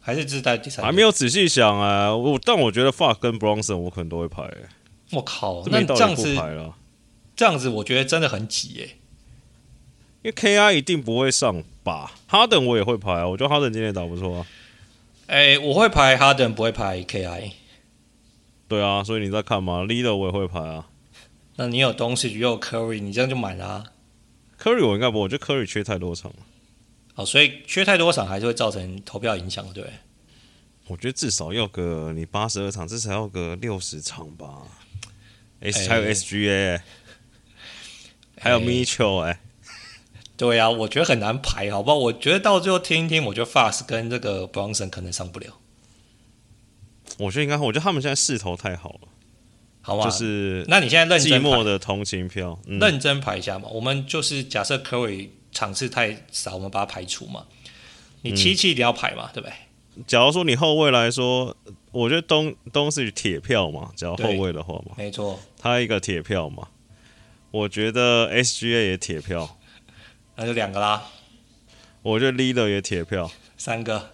[0.00, 0.84] 还是只在第三？
[0.84, 2.14] 还没有仔细想啊。
[2.14, 4.68] 我但我觉得 Fox 跟 Bronson 我可能都会排、欸。
[5.12, 6.36] 我靠，那这样子。
[7.36, 8.96] 这样子我觉得真的很挤耶，
[10.22, 12.14] 因为 KI 一定不会上吧？
[12.26, 14.46] 哈登我也会排啊，我觉得哈登今天打不错啊。
[15.26, 17.52] 哎、欸，我会排哈登，不会排 KI。
[18.66, 20.88] 对啊，所以你在看吗？Leader 我也会排啊。
[21.56, 23.84] 那你有东西又有 Curry，你这样就满了、啊。
[24.58, 26.38] Curry 我应该不，我觉得 Curry 缺太多场了。
[27.16, 29.84] 哦，所以缺太多场还是会造成投票影响，对？
[30.86, 34.62] 我觉得至少要个你八十二场，至少要个六十场吧。
[35.60, 36.82] S、欸、还有 SGA、欸。
[38.38, 39.38] 还有 Mitchell 哎、欸，
[40.36, 41.96] 对呀、啊，我觉得很难排，好不好？
[41.96, 45.46] 我觉得到最后听一听，我觉得 Fast 跟这个 Bronson 可能上不了。
[47.18, 49.08] 我觉得应该，我觉得他们现在势头太好了，
[49.80, 50.04] 好吧？
[50.04, 53.68] 就是那你现在认真寂寞的同情票，嗯、认真排一下嘛。
[53.68, 57.46] 我们就是假设 Curry 场次太少，我们把它排除嘛。
[58.20, 59.54] 你七七一定要排嘛，嗯、对不对？
[60.06, 61.56] 假如说你后卫来说，
[61.92, 63.90] 我觉得东东是铁票嘛。
[63.96, 66.68] 假如后卫的话嘛，没错，他一个铁票嘛。
[67.56, 69.56] 我觉得 SGA 也铁票，
[70.34, 71.06] 那就两个啦。
[72.02, 74.10] 我觉得 Leader 也铁票，三个。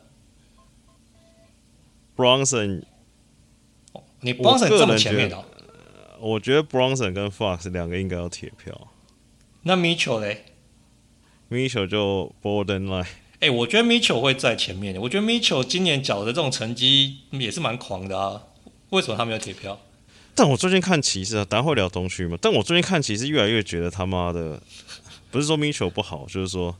[2.16, 2.84] Bronson，
[4.20, 5.44] 你 Bronson 这么前面的？
[6.20, 8.92] 我觉得 Bronson 跟 Fox 两个应该要铁票。
[9.62, 10.44] 那 Mitchell 嘞
[11.50, 13.02] ？Mitchell 就 Borderline。
[13.40, 14.96] 哎、欸，我觉得 Mitchell 会在前面。
[15.00, 18.44] 我觉得 Mitchell 今年缴的这种成绩也是蛮狂的啊。
[18.90, 19.80] 为什么他没有铁票？
[20.34, 22.38] 但我最近看骑士啊，等下会聊东区嘛。
[22.40, 24.60] 但我最近看骑士越来越觉得他妈的，
[25.30, 26.74] 不是说 Mitchell 不好，就是说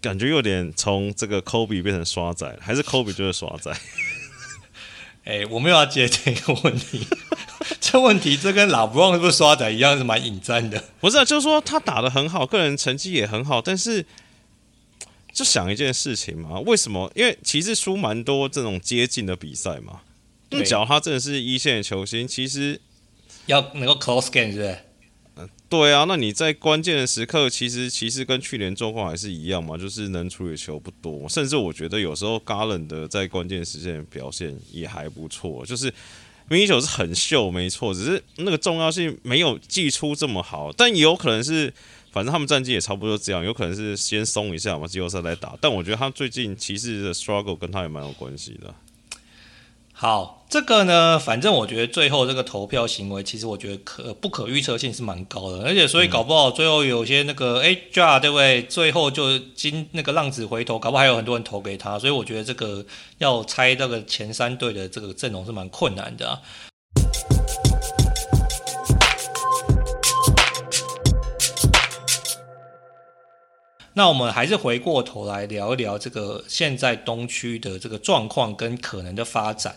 [0.00, 3.70] 感觉有点从这个 Kobe 变成刷仔，还是 Kobe 就是刷仔？
[5.24, 7.06] 哎、欸，我没有要接这个问题，
[7.80, 10.84] 这问题这跟老布朗是不是刷仔一样是蛮引战的。
[11.00, 14.04] 不是、啊，就是说他打的很好，个人成绩也很好，但是
[15.32, 17.10] 就想一件事情嘛，为什么？
[17.14, 20.02] 因为骑士输蛮多这种接近的比赛嘛。
[20.62, 22.80] 假如他真的是一线的球星，其实
[23.46, 24.78] 要能够 close game，是不是？
[25.36, 26.04] 嗯，对啊。
[26.06, 31.28] 那你在关键的时刻，其实其实跟去年状况还是一样嘛，就是能处理球不多。
[31.28, 35.66] 甚至我觉得有时候 Garland 的在关键时间表现也还不错。
[35.66, 35.92] 就是
[36.48, 40.70] 明星球是很秀，没错，只是那个重要性没有寄出这么好。
[40.72, 41.72] 但有可能是，
[42.12, 45.58] 反正他们战绩也差不多这样，有可能是先松一下嘛，季后赛来打。
[45.60, 48.72] 但我觉得他最近骑士的 struggle 跟他也蛮有关系的。
[49.96, 58.62] 好，这个呢，反正我觉得最后这个投票行为，其实我觉得可不可预测性是蛮高的，而且所以搞不好最后有些那个哎 Ja 对不对？
[58.64, 62.84] 最后就今那个浪子回头，搞不好还有很多人投给他，所以我觉得这个
[63.18, 66.40] 要猜这个前三队的这个阵容是蛮困难的。
[73.94, 79.76] 那我们还是回过头来聊一聊这个现在东区的这个状况跟可能的发展。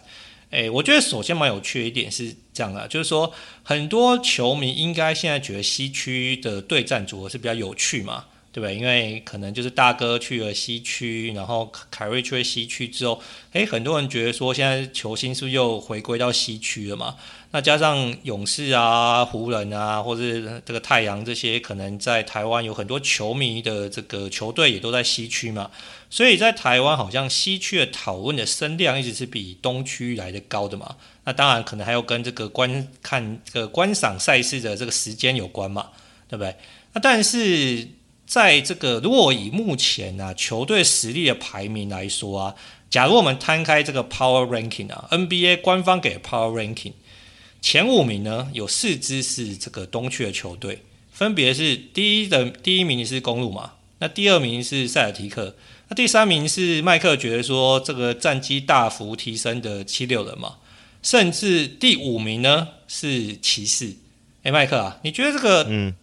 [0.49, 8.25] 诶，我觉得首先蛮有趣的一点是这样的，就是说很多球迷应该现在觉得西区的对战组合是比较有趣嘛，
[8.58, 8.76] 对不对？
[8.76, 17.15] 因为可能就是大哥去了西区，然后凯瑞去了西区之后，诶，很多人觉得说现在球星是不是又回归到西区了嘛？
[17.52, 25.70] 那加上勇士啊、湖人啊，或是这个太阳这些，可能在台湾有很多球迷的这个球队也都在西区嘛，
[26.10, 30.96] 所以在台湾好像西区的讨论的声量一直是比东区来的高的嘛。
[31.26, 35.91] 那当然可能还有跟这个观看这个观赏赛事的这个时间有关嘛，
[36.28, 36.56] 对不对？
[36.93, 37.88] 那但是
[38.27, 42.55] 在这个如果以目前啊球队实力的排名来说啊，
[42.89, 46.93] 假如我们摊开这个 Power Ranking 啊，NBA 官方给 Power Ranking。
[47.59, 55.55] 前五名呢，有四支是这个东区的球队，分别是第一的第一名是公鹿嘛，那第二名是塞尔提克，
[55.87, 60.57] 那第三名是麦克觉得说这个战绩大幅提升的七六人嘛，
[61.01, 63.95] 甚至第五名呢是骑士。
[64.43, 65.93] 哎，麦克啊，你觉得这个嗯，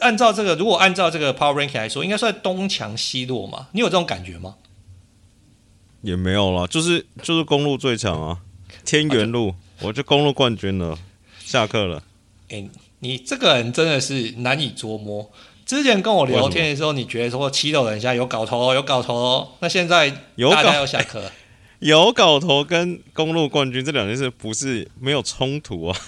[0.00, 3.68] 按照这个如果按照这个 Power Ranking 来说，应该算东强西弱嘛？
[3.72, 4.56] 你有这种感觉吗？
[6.02, 8.38] 也没有啦，就是就是公路最强啊，
[8.84, 9.54] 天元路。
[9.80, 10.98] 我就公路冠军了，
[11.38, 12.02] 下课了。
[12.48, 15.30] 哎、欸，你这个人真的是难以捉摸。
[15.66, 19.46] 之前跟我聊天的时候，你觉得说七六人家有搞头，有搞头。
[19.60, 21.30] 那现在大家要下课，
[21.80, 25.98] 有搞头跟公路冠军这两件事不是没有冲突啊？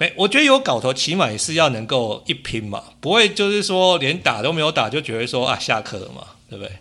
[0.00, 6.72] 没，我觉得有搞头，起码也是要能够一拼嘛，不会就是说连打都没有打就觉得说啊下课了嘛，对不对？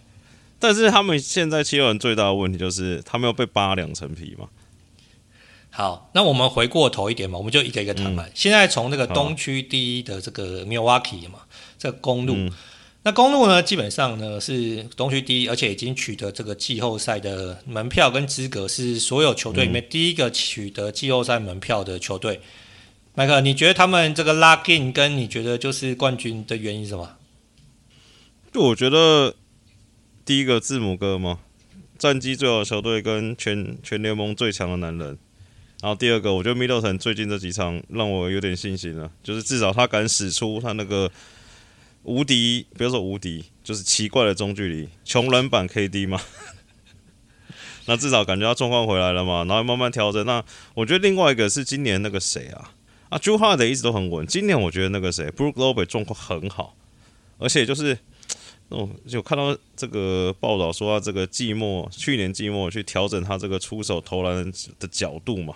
[0.58, 4.48] 但是他们现在七六人最大的问题就是他们要被扒两层皮嘛。
[5.70, 8.24] 好，那我们回过头一点嘛，我们就一个一个谈嘛。
[8.26, 11.40] 嗯、现在从那个东区第一的这个 Milwaukee 嘛，
[11.78, 12.36] 这个公路。
[12.36, 12.50] 嗯
[13.04, 22.42] 那公路呢，基本上呢是东区第一，而且已经取得这个季后赛的门票跟资格，是所有球队里面第一个取得季后赛门票的球队。
[23.20, 27.18] 麦、克，你觉得他们这个 lock in 跟你觉得就是冠军的原因是什么？
[28.54, 29.36] 就我觉得
[30.24, 31.40] 第一个字母哥嘛，
[31.98, 35.18] 战绩最好的球队跟全全联盟最强的男人。
[35.82, 41.12] 然后第二个，我觉得密尔城最近这几场让我有点信心了，就是至少他敢使出他那个。
[42.04, 46.22] 无敌，不要说无敌，就是奇怪的中距离，穷人版 KD 嘛。
[47.86, 50.26] 那至少感觉他状况回来了嘛，然后慢慢调整。
[50.26, 50.42] 那
[50.74, 52.72] 我觉得另外一个是今年那个谁啊，
[53.10, 54.26] 啊，Jrue Holiday 一直都很稳。
[54.26, 56.76] 今年我觉得那个谁，Brook Lopez 状况很好，
[57.38, 57.98] 而且就是，
[58.70, 65.56] 哦，就看到这个报道说他这个季末，去年季末去调整他这个出手投篮的角度嘛，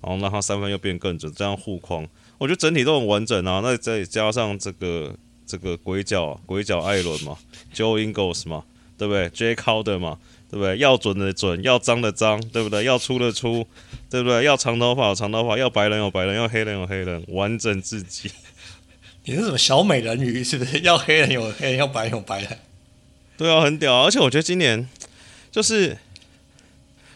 [0.00, 3.60] 然后让他三分又变更准，这样护框，我觉得整体都很完整啊。
[3.62, 5.14] 那再加上这个。
[5.44, 7.36] 这个鬼脚鬼脚艾伦嘛
[7.74, 8.64] ，Joe Ingles 嘛，
[8.96, 10.18] 对不对？Jae Crowder 嘛，
[10.52, 10.76] 对不对？
[10.76, 12.84] 要准的准，要脏的脏，对不对？
[12.84, 13.66] 要粗的粗，
[14.10, 14.44] 对不对？
[14.44, 18.30] 要长头发有长头发，要白人有白人，要黑人有黑人，完整自己。
[19.24, 20.44] 你是什么小美人鱼？
[20.44, 20.80] 是不是？
[20.84, 22.58] 要黑人有黑人，要白人有白人。
[23.38, 24.04] 对啊，很屌啊！
[24.04, 24.86] 而且我觉得今年
[25.50, 25.96] 就是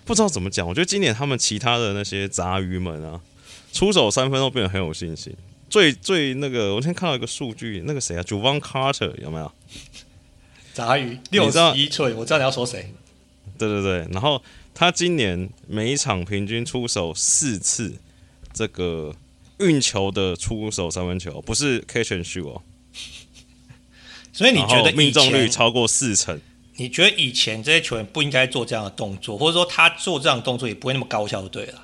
[0.06, 3.20] 不知道怎么讲，我觉得今年他们其他的那些杂鱼们啊，
[3.70, 5.36] 出手三分都变得很有信心。
[5.68, 9.52] 最最那个，我今天看到一个数据，那个谁啊，Jevon Carter 有没有？
[10.72, 12.94] 杂鱼六十一寸，我知道你要说谁。
[13.56, 14.42] 对对对，然后
[14.74, 17.94] 他今年每一场平均出手四次，
[18.52, 19.14] 这个
[19.58, 22.62] 运球的出手三分球，不是 catch and shoot 哦。
[24.32, 26.40] 所以你觉得命中率超过四成？
[26.76, 31.82] 你觉得以前这些球员不应该做这样的动作，或者说他做这样的动作也不会那么高效，就对了。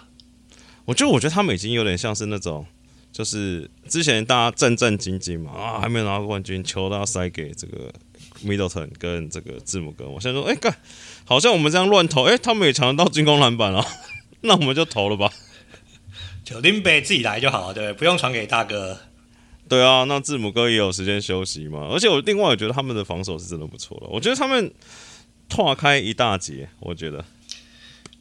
[0.85, 2.67] 我觉得，我觉得他们已经有点像是那种。
[3.13, 7.93] 就是之前大家战战兢兢嘛，啊，还没有拿过冠军，球都要塞给这个
[8.45, 10.09] Middleton 跟这个字母哥。
[10.09, 10.77] 我现在说，哎、欸，干，
[11.25, 13.85] 好像我们这样乱投，哎、欸，他们也抢得到进攻篮板了，
[14.43, 15.31] 那我们就投了吧。
[16.45, 18.99] 就林北自己来就好了，对，不用传给大哥。
[19.69, 21.89] 对啊，那字母哥也有时间休息嘛。
[21.91, 24.73] 而且我另外我觉得他们的防守是真的不错了，我觉得他们
[25.49, 27.25] 拓开一大截，我觉得。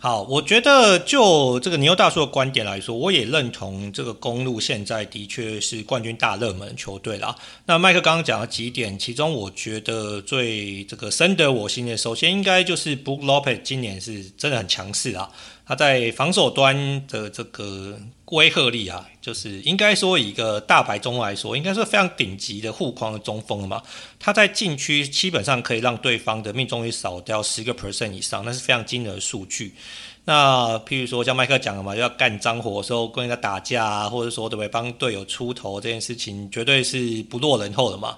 [0.04, 7.36] 好，我觉得就这个牛大叔的观点来说，我也认同这个公路现在的确是冠军大热门球队啦。
[7.68, 15.30] 那麦克刚刚讲了几点，其中我觉得最这个深得我心的，首先应该就是 Book Lopez 今年是真的很强势啊。
[15.68, 18.00] 他在防守端的这个
[18.32, 23.82] 威慑力啊，就是应该说一个大白中来说，应该是非常顶级的护框中锋了嘛。
[24.20, 29.76] 他在禁区基本上可以让对方的命中率少掉十个 percent 以上，那是非常惊人的数据。
[30.24, 38.18] 那譬如说像麦克讲的嘛，要干脏活的时候跟人家打架啊，或者说对不对，帮队友出头这件事情，绝对是不落人后的嘛。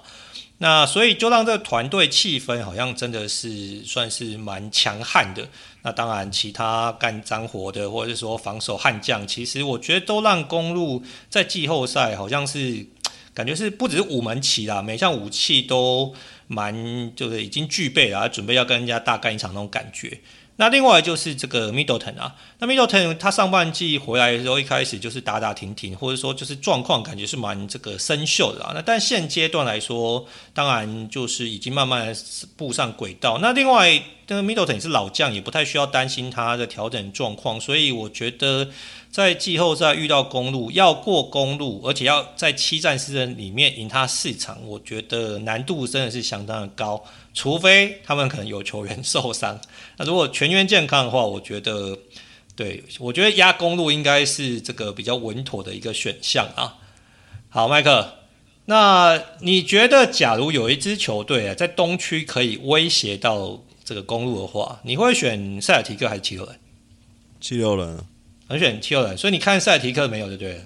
[0.58, 5.48] 那所以就让这个团队气氛好像真的是算是蛮强悍的。
[5.82, 12.86] 那当然，其他干脏活的或者是说防守悍将，其实我觉得都让公路在季后赛好像是
[13.34, 16.14] 感觉是不只是五门旗啦，每项武器都
[16.46, 20.20] 蛮就是已经具备了，准备要跟人家大干一场那种感觉。
[20.56, 28.70] 那另外就是这个 Middleton 啊，那 Middleton 他上半季回来的时候，一开始就是打打停停，或者说就是状况感觉是蛮这个生锈的啊。
[28.72, 32.14] 那但现阶段来说，当然就是已经慢慢
[32.56, 33.38] 步上轨道。
[33.42, 37.60] 那另外，这个 Middleton 也是老将，也不太需要担心他的调整状况。
[37.60, 38.68] 所以我觉得
[39.10, 47.04] 在季后赛遇到公路，要过公路，而且要在七战四胜里面赢他四场，我觉得难度真的是相当的高。
[47.34, 49.60] 除非他们可能有球员受伤，
[49.96, 51.98] 那如果全员健康的话，我觉得，
[52.56, 56.78] 对，我觉得压公路应该是这个比较稳妥的一个选项啊。
[57.48, 58.18] 好，麦克，
[58.64, 66.60] 那你觉得假如有一支球队啊，在东区可以威胁到这个公路的话，你会选塞尔提克还是七六人？
[67.40, 68.04] 七六人，
[68.48, 70.64] 很选七六人，所以你看塞尔提克没有，对不对？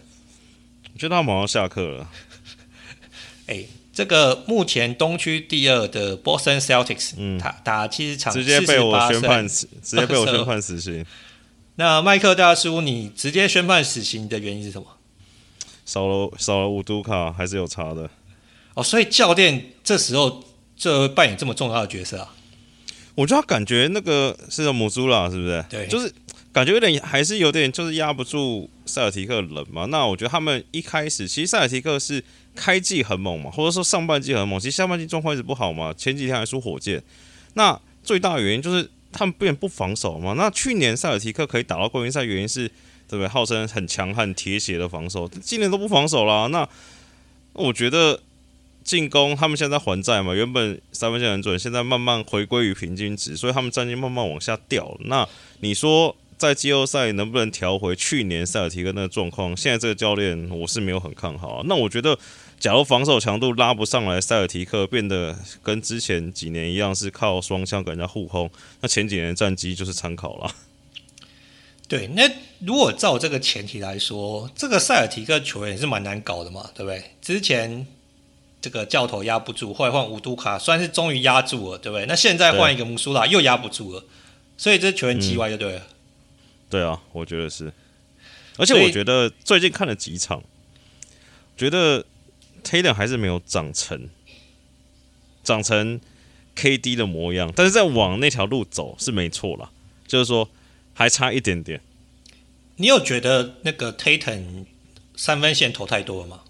[0.95, 2.11] 我觉得他马上下课了。
[3.49, 3.69] 哎、欸。
[3.99, 11.05] 这个目前东区第二的 Boston Celtics，嗯，他打七十场，直接被我宣判死， 直接被我宣判死刑。
[11.75, 14.87] 那麦克大叔，你直接宣判死刑的原因是什么？
[15.85, 18.09] 少了少了五都卡，还是有差的。
[18.75, 20.45] 哦，所以教练这时候
[20.77, 22.33] 就扮演这么重要的角色啊？
[23.17, 25.65] 我觉得他感觉那个是叫姆苏拉，是不是？
[25.69, 26.15] 对，就是
[26.53, 29.87] 感觉有点还是有点就是压不住塞尔提克人嘛。
[29.87, 32.23] 那我觉得他们一开始其实塞尔提克是
[32.59, 35.95] 开季很猛嘛，或者说上半季很猛，其实下半季状况一直不好嘛。
[35.97, 37.01] 前几天还输火箭，
[37.55, 40.35] 那最大的原因就是他们变不防守嘛。
[40.37, 42.67] 那去年塞尔提克可以打到冠军赛，原因是
[43.09, 43.29] 对不对？
[43.29, 46.49] 号称很强悍、铁血的防守，今年都不防守啦。
[46.49, 46.69] 那
[47.53, 48.21] 我觉得。
[48.85, 50.33] 进攻，他们现在还债嘛？
[50.33, 54.97] 原本三分线很准，现在慢慢回归于平均值，所以他们战绩慢慢往下掉。
[55.01, 55.29] 那
[55.61, 59.55] 你说在季后赛能不能调回去年塞尔提克那个状况？
[59.55, 61.63] 现在这个教练我是没有很看好。
[61.67, 62.19] 那我觉得，
[62.59, 68.51] 假如防守强度拉不上来，塞尔提克变得跟之前几年一样是靠双枪跟人家互轰，
[68.81, 70.55] 那前几年的战绩就是参考了。
[71.87, 72.31] 对，那
[72.61, 77.03] 如果照这个前提来说，这个塞尔提克球员也是蛮难搞的嘛，对不对？
[77.21, 77.87] 之前。
[78.61, 82.05] 这个教头压不住，后来换乌都卡，算是终于压住了，对不对？
[82.07, 84.03] 那现在换一个穆苏拉又压不住了，
[84.57, 85.95] 所以这球员机歪就对了、嗯。
[86.69, 87.73] 对啊，我觉得是。
[88.57, 90.43] 而且我觉得最近看了几场，
[91.57, 92.05] 觉得
[92.63, 94.09] Tatum 还是没有长成，
[95.43, 96.01] 长成
[96.57, 99.71] KD 的模样，但是在往那条路走是没错啦，
[100.07, 100.49] 就是说
[100.95, 101.81] 还差一点点。
[102.77, 104.65] 你有觉得那个 Tatum
[105.17, 106.41] 三分线投太多了吗？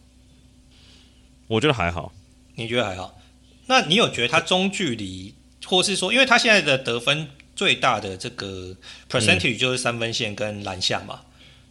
[1.46, 2.12] 我觉得还好，
[2.56, 3.18] 你觉得还好？
[3.66, 5.34] 那你有觉得他中距离，
[5.64, 8.76] 或是说，因为他现在的得分最大的这个
[9.10, 11.20] percentage 就是三分线跟篮下嘛？
[11.22, 11.26] 嗯、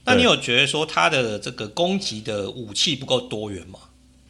[0.06, 3.80] 那你有觉得说他的这个攻击的武器不够多元吗？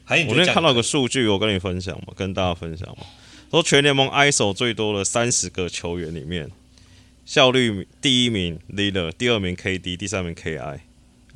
[0.10, 3.06] 我那天看到个数据，我跟你分享嘛，跟大家分享嘛，
[3.52, 6.50] 说全联盟 ISO 最多的三十个球员里面，
[7.26, 10.80] 效率第一名 Lillard，第二名 KD，第三名 KI 啊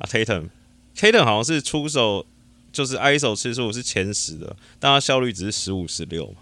[0.02, 2.26] Tatum，Tatum 好像是出手。
[2.72, 6.36] 就是 ISO 次数是前十的，但他效率只是十五十六嘛，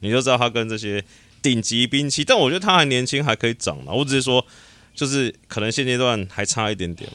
[0.00, 1.04] 你就知道他跟这些
[1.40, 3.92] 顶级兵器，但我觉得他还年轻，还可以涨嘛。
[3.92, 4.44] 我只是说，
[4.96, 7.08] 就是可能现阶段还差一点点。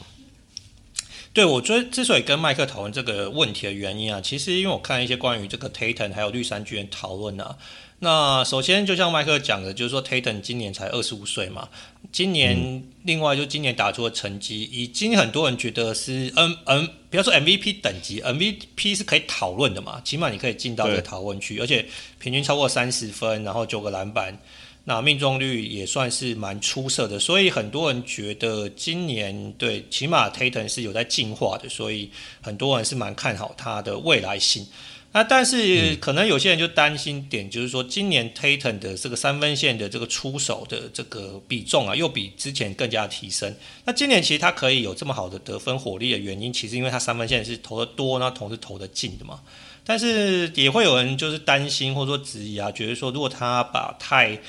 [1.34, 7.58] 对，我觉得之所以跟麦克讨论这个问题的原因啊，其实因为我看一些关于这个 Tatum 还有绿衫巨人讨论啊。
[8.00, 11.70] 那首先，就像麦克讲的，就是说 Tatum 今年才二十五岁嘛。
[12.12, 20.02] 今年、嗯、另外就今年打出的成绩，已经很多人觉得是 N N，不要说 MVP 等级，MVP 是可以讨论的嘛。
[20.04, 21.86] 起码你可以进到这个讨论区，而且
[22.20, 24.36] 平均超过三十分，然后九个篮板，
[24.84, 27.20] 那命中率也算是蛮出色的。
[27.20, 32.10] 所以很多人觉得今年对，起码 t a t o n 是有在进化的，所以
[32.42, 34.66] 很多人是蛮看好他的未来性。
[35.14, 43.54] 那但是可能有些人就担心点，就是说今年 t a t o n 的这个三分线的这个出手的这个比重啊，又比之前更加提升。
[43.84, 49.42] 那今年其实他可以有这么好的得分火力的原因，其实因为他三分线是投的多，那同时投的进的嘛。
[49.84, 54.40] 但是也会有人就是担心或者说质疑啊，觉得说如果他把太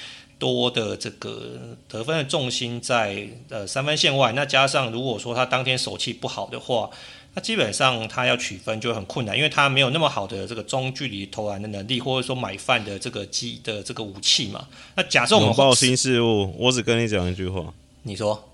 [0.43, 6.91] 多的这个得分的重心在呃三分线外，那加上如果说他当天手气不好的话。
[7.35, 14.69] 那基本上他要取分就很困难，因为他没有那么好的这个中距离投篮的能力，或者说买饭的这个机的这个武器嘛。
[14.97, 17.73] 那假设我们拥抱新事物，我只跟你讲一句话，
[18.03, 18.51] 你说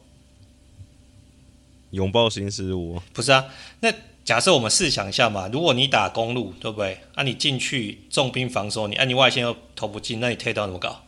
[1.90, 3.46] 拥抱新事物不是啊？
[3.80, 3.92] 那
[4.24, 7.00] 假设我们试想一下嘛，如果你打公路，对不对？
[7.16, 11.02] 啊，你进去重兵防守，你啊你外线又投不进，那你推到怎么搞？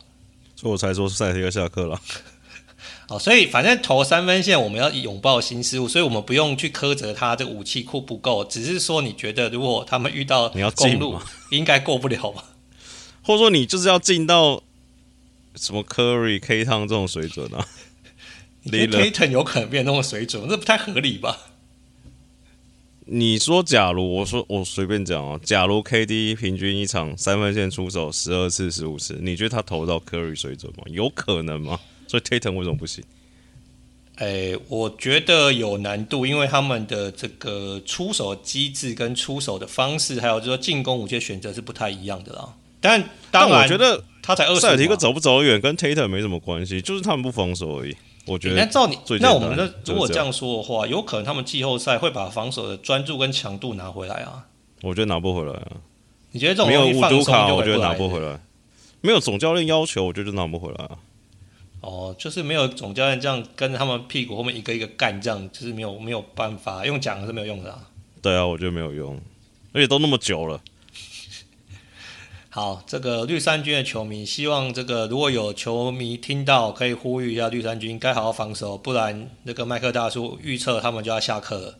[0.61, 1.99] 所以我才说赛提克下课了。
[3.07, 12.45] 哦，所以反正投三分线，我们要拥抱新事物，所以我们不用去苛责他这个武器库不够，只是说你觉得如果他们遇到公鹿， 应该过不了吧？
[13.23, 14.61] 或者说你就是要进到
[15.55, 17.67] 什么 Curry、K 汤这种水准啊？
[18.63, 21.37] 你觉得 Tatum 有可能变那种水准，这不太合理吧？
[23.13, 30.85] 你说，假如我说我随便讲哦，假如 KD 平均一场三分线出手十二次、十五次，你觉得他投到 Curry 水准吗？
[30.87, 31.77] 有可能吗？
[32.07, 33.03] 所以 Tatum 为什么不行？
[34.15, 42.53] 哎、欸，我觉得有难度，因为他们的这个出手机制跟出手的方式，还有就是说进攻武器选择是不太一样的啦。
[42.79, 47.93] 但当然，我觉得他才二十，塞尔提克走不走远跟 Tatum 没什么关系，就是他们不防守而已。
[48.25, 54.45] 我觉得、欸，那照你，那我们的如果这样说的话，有可能他们季后赛会把防守的专注跟强度拿回来啊？
[54.81, 55.71] 我觉得拿不回来啊。
[56.31, 58.39] 你觉得这种没有五毒卡，我觉得拿不回来。
[59.01, 60.97] 没有总教练要求，我觉得拿不回来啊。
[61.81, 67.79] 哦，就是没有总教练这样跟着他们屁股后面一个一个干，这样就是没有没有办法用讲是没有用的啊。
[68.21, 69.19] 对啊，我觉得没有用，
[69.73, 70.61] 而且都那么久了。
[72.53, 81.79] 好，这个绿衫军的球迷希望这个如果有球迷听到，可以呼吁一下绿衫军该好好防守，不然那个麦克大叔预测他们就要下课了。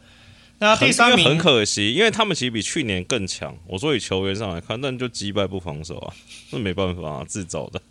[0.59, 3.57] 那第三名很可惜，因为他们其实比去年更强。
[3.67, 6.13] 我说以球员上来看，但就击败不防守啊，
[6.51, 7.82] 那没办法啊，自找的。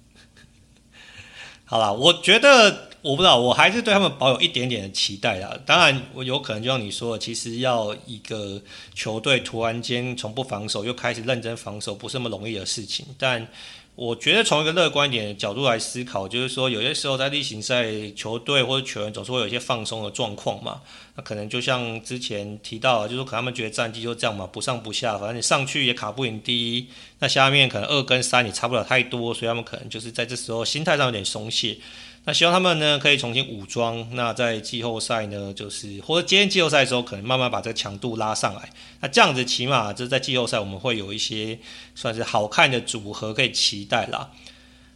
[1.67, 5.59] 好啦，我觉得我不知道，我还是对他们保有一点点的期待啦。
[5.65, 8.61] 当然，我有可能就像你说的，其实要一个
[8.95, 13.07] 球队突然间从不防守又开始认真防守，不是那么容易的事情。
[13.17, 13.49] 但
[13.97, 20.83] 我觉得从一个乐观一点的角度来思考，就是说有些时候在例行赛，球队或者球员总是会有一些放松的状况嘛。
[21.17, 26.87] 那可能就像之前提到，就是可能他们觉得战绩就这样嘛，不上不下，反正你上去也卡不赢第一，
[27.19, 31.79] 那下面可能二跟三也差不了太多，所以他们可能就是在这时候心态上有点松懈。
[32.25, 34.07] 那希望他们呢可以重新武装。
[34.15, 38.69] 那在季后赛呢，就是或者今天季后赛的时候，可能慢慢把这个强度拉上来。
[39.01, 41.59] 那这样子起码就在季后赛我们会有一些
[41.95, 44.31] 算是好看的组合可以期待啦。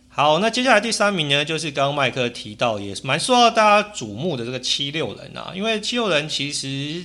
[0.09, 7.05] 好，那接下来第三名呢，就是刚刚麦克提到也蛮受到大家瞩目的这个七六人啊，因为七六人其实。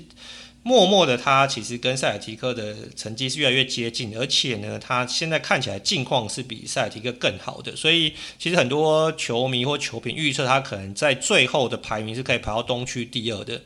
[0.61, 13.61] 默默的，他其实跟塞尔提克的成绩是越来越接近，而且呢，他现在看起来近况是比塞尔提克更好的，所以其实很多球迷或球评预测他可能在最后的排名是可以排到东区第二的。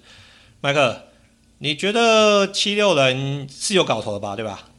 [0.62, 1.08] 麦克，
[1.58, 4.36] 你觉得七六人是有搞头的吧？
[4.36, 4.70] 对吧？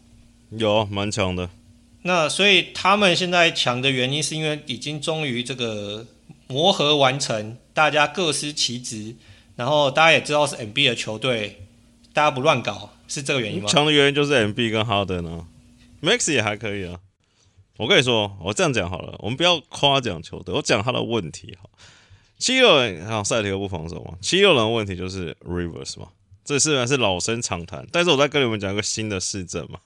[0.50, 1.50] 有，蛮强的。
[2.02, 6.06] 那所以他们现在强的原因是因为已经终于这个
[6.46, 9.16] 磨合完成，大家各司其职，
[9.56, 11.60] 然后大家也知道是 MB 的球队。
[12.14, 13.68] 大家不乱搞，是这个原因吗？
[13.68, 15.46] 强的原因就是 MB 跟哈登啊
[16.00, 17.00] ，Max 也还可以啊。
[17.76, 21.68] 我跟你说，我这样讲好了，我们不要夸奖球队，我讲他的问题哈。
[22.38, 26.08] 七六人好，赛提克不防守嘛，七六人的问题就是 Rivers 嘛，
[26.44, 29.80] 这虽然是老生常谈，但是我再跟你们讲一个新的事证嘛。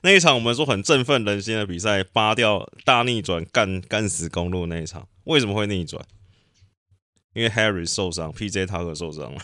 [0.00, 6.02] 那一场我们说很振奋人心的比赛，扒掉大逆转干干死公路那一场，为什么会逆转？
[7.34, 9.42] 因为 Harry 受伤，PJ 塔克受伤了。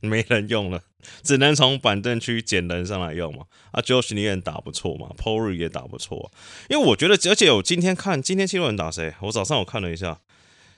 [0.00, 0.82] 没人用了，
[1.22, 3.44] 只能从板凳区捡人上来用嘛。
[3.72, 6.30] 啊，Josh 你也打不错嘛 por 也打不错。
[6.68, 9.14] 因为我觉得，而且我今天看今天七六人打谁？
[9.22, 10.20] 我早上我看了一下，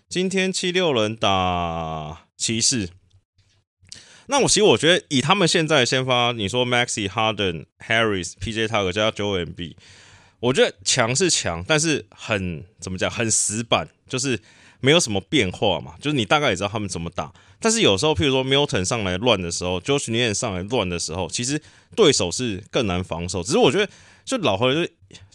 [0.09, 2.89] 今天七六人打骑士。
[4.27, 9.75] 那我其实我觉得，以他们现在先发，你说 Maxi，Harden、Harris、PJ Tucker 加 Joe MB，
[10.39, 14.41] 我觉得强是强，但是很怎么讲，很死板，就是
[14.81, 15.95] 没有什么变化嘛。
[16.01, 17.33] 就是你大概也知道他们怎么打。
[17.63, 21.61] 但是有时候，譬如说 Milton 上来乱的时候，Josh Niang 上来乱的时候，其实
[21.95, 23.43] 对手是更难防守。
[23.43, 23.87] 只是我觉得，
[24.25, 24.89] 就老河流，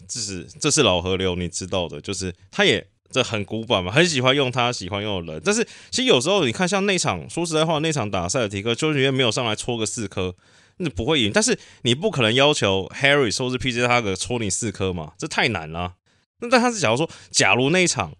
[0.08, 5.42] 这是这是老河流，你知道的，就是他也这很古板嘛，很喜欢用他喜欢用的人。
[5.44, 10.34] 但是其实有时候你看，像那场说实在话，那场打塞尔提克，Josh Niang 没有上来戳个四颗，
[10.78, 11.30] 那不会赢。
[11.32, 15.94] 但是你不可能要求 Harry 说是 PJ 他个戳你四颗嘛，这太难了。
[16.40, 18.12] 那但他是假如说，假如那一场。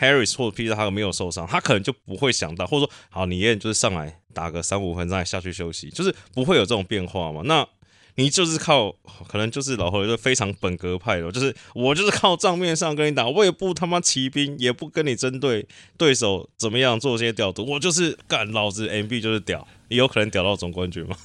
[0.00, 7.42] Harris 或者 PJ 他没有受伤，他可能就不会想到，或者说，好，你也就是上来打个三五分钟下去休息，就是不会有这种变化嘛。
[7.44, 7.66] 那
[8.16, 8.90] 你就是靠，
[9.28, 21.16] 可能就是老何就非常本格派的，就是我就是靠账面上跟你打，我也不他妈骑兵，也不跟你针对对手怎么样做些调度，我就是干，老子 MB 就是屌，也有可能屌到总冠军吗？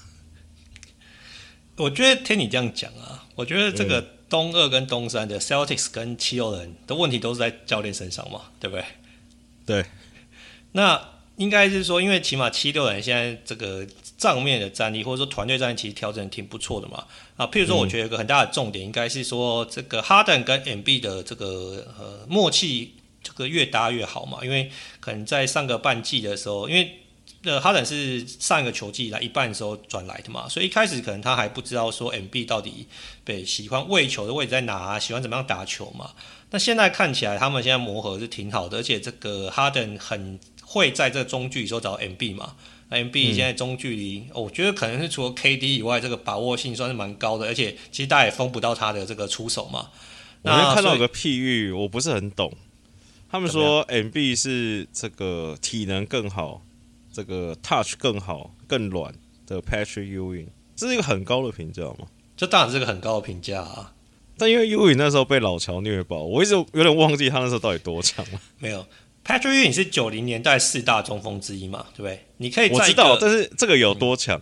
[1.77, 4.07] 我觉得听你这样讲啊，我觉得这个、嗯。
[4.27, 8.85] 东二跟东三的 Celtics 跟七六人的问题都是在教练身上嘛，对不对？
[9.67, 9.85] 对。
[10.71, 10.99] 那
[11.37, 13.85] 应该是说，因为起码七六人现在这个
[14.17, 17.05] 账面的战力，或者说团队战力，其实调整挺不错的嘛。
[17.37, 24.39] 啊，譬如说，我觉得有个很大的重点，应该是说这个哈登跟 MB 的这个呃默契，这个越搭越好嘛。
[24.43, 26.99] 因为可能在上个半季的时候，因为
[27.45, 32.87] 呃，哈登是上一个球季来一半的时候转来的嘛，所以一开始可能他还不知道说 MB 到底
[33.23, 36.11] 被喜欢喂球的位置在哪啊，喜欢怎么样打球嘛。
[36.51, 42.55] 那现在看起来他们现在磨合是挺好的，而且这个哈登很会在这中距离时候找 MB 嘛。
[42.89, 49.89] 那 MB 现在中距离，嗯，我觉得可能是除了 KD 以外，这个把握性算是蛮高的，而且其实大家也封不到他的这个出手嘛。
[50.43, 52.53] 我那看到有个譬喻，我不是很懂，
[53.29, 56.61] 他们说 MB 是这个体能更好。
[57.15, 59.13] 这个 touch 更好、更软
[59.47, 62.07] 的 Patrick Ewing，这是一个很高的评价吗？
[62.35, 63.93] 这当然是个很高的评价啊！
[64.37, 68.41] 但因为 Ewing 那时候被老乔虐爆，我一直有点忘记他那时候到底多强了。
[68.59, 68.85] 没有
[69.23, 72.25] ，Patrick Ewing 是九零年代四大中锋之一嘛，对不对？
[72.35, 74.37] 你可以我知道，但是这个有多强？
[74.37, 74.41] 嗯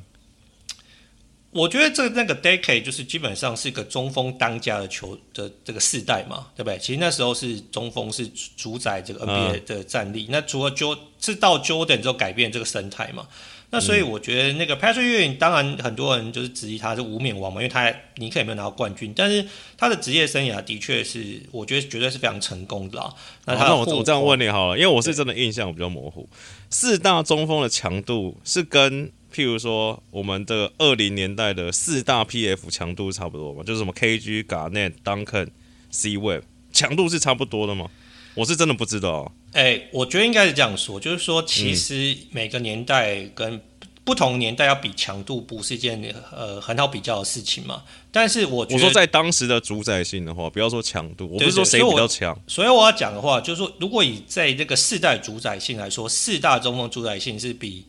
[1.53, 6.77] 我觉得这那个 decade 就是基本上是一个中锋当家的球的这个世代嘛，对不对？
[6.79, 8.27] 其实那时候是中锋是
[8.57, 10.23] 主宰这个 NBA 的战力。
[10.23, 13.27] 嗯、那除了 Jo 是到 Jordan 之后改变这个生态嘛。
[13.69, 19.43] 那所以我觉得那个 Patrick Ewing 当然很多人就是质疑他是无冕王嘛，因为他尼克也没有拿到冠军，但是
[19.77, 23.13] 他的职业生涯的确是我觉得绝对是非常成功的啦。
[23.45, 26.29] 那他、哦、那我我这样问你好了，因为我是真的印象比较模糊，
[26.69, 29.11] 四大中锋的强度是跟。
[29.33, 35.49] 譬如说，我们的二零年代的四大 PF 强度差不多嘛，就是什么 KG、Garnett、Duncan、
[35.89, 37.89] C-Web 强度是差不多的吗？
[38.35, 39.31] 我是真的不知道。
[39.51, 43.61] 哎、欸，我觉得应该是这样说，就是说，其实每个年代跟
[44.03, 47.83] 不同年代要比强度，不是一件呃很好比较的事情嘛。
[48.11, 52.37] 但是我我说在当时的主宰性的话，不要说强度，我不是说谁比较强。
[52.47, 57.85] 所以我要讲的话，就是说，如果以在这个世代主宰性来说，四大中锋主宰性是比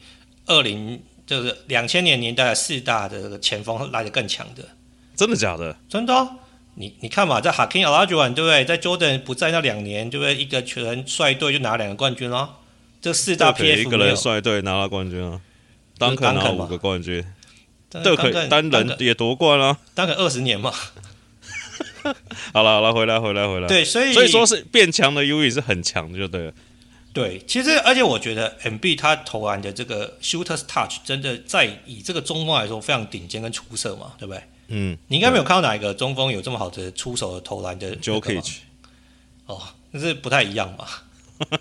[0.47, 4.62] 二零就是两千年年代的四大的这个前锋来的更强的。
[5.16, 5.77] 真的假的？
[5.89, 6.37] 真的、哦。
[6.77, 8.64] 你你看嘛，在 Hakeem Olajuwon 对不对？
[8.64, 10.35] 在 Jordan 不在那两年，对不对？
[10.35, 12.57] 一个全率队就拿两个冠军了。
[13.01, 15.41] 这四大 PF 一个人率队拿了冠军啊，
[15.99, 17.25] 当肯拿五个冠军，
[18.03, 19.79] 都可以单人也夺冠了。
[19.95, 20.72] 当肯二十年嘛。
[22.53, 23.68] 好了好了，回来回来回来。
[23.68, 26.53] 对，所以所以说是变强的 U 也是很强的，就对了。
[27.15, 34.43] 对，其实而且我觉得 MB 他投篮的这个 Shooter's Touch 真的在以这个中锋来说非常顶尖跟出色嘛，对不对？
[34.67, 38.57] 嗯，你应该没有看到哪一个中锋有这么好的出手的投篮的 Jokic
[39.47, 39.62] 哦，
[39.93, 40.87] 那是不太一样嘛。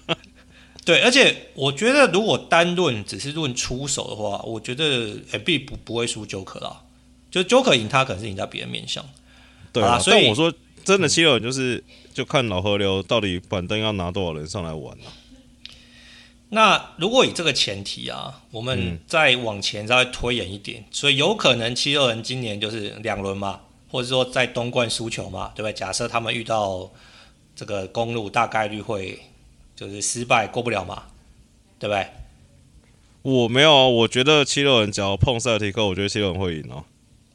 [0.84, 6.82] 对，而且我觉得如果单论只是论出手的话，我觉得 MB 不不会输 Joker 啦。
[7.30, 9.06] 就 Joker 赢他可能是赢在别的面向。
[9.72, 10.52] 对啊，所以我说
[10.84, 11.84] 真的，七六人就是、嗯、
[12.14, 15.14] 就看老河流到底板凳要拿多少人上来玩了、啊。
[16.54, 25.74] 那如果以这个前提啊，我们再往前再推演一点，嗯、所以有可能七六人今年就是两轮嘛，或者说在东冠输球嘛，对不对？
[25.74, 26.92] 假设他们遇到
[27.56, 29.20] 这个公路，大概率会
[29.76, 31.04] 就是失败过不了嘛，
[31.80, 32.08] 对不对？
[33.24, 36.86] 我没有，我觉得七六人只要碰塞尔提克，我觉得七六人会赢哦。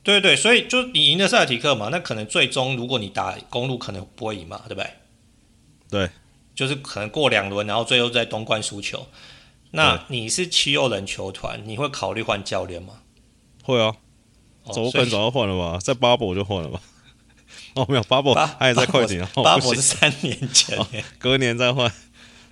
[0.05, 4.91] 对对，所以就你赢了塞尔提克嘛，那可能最终如果你打公路，可能不会赢嘛，对不对？
[5.91, 6.11] 对。
[6.59, 9.07] 就是可能过两轮，然后最后在东冠输球。
[9.71, 12.95] 那你是七六人球团，你会考虑换教练吗？
[13.63, 13.95] 会啊，
[14.65, 16.81] 走我可能早就换了吧，在巴博就换了吧。
[17.77, 19.31] 哦，没有巴博，他也在快艇啊。
[19.37, 20.85] 巴博是三年前，哦，
[21.21, 21.89] 隔年再换。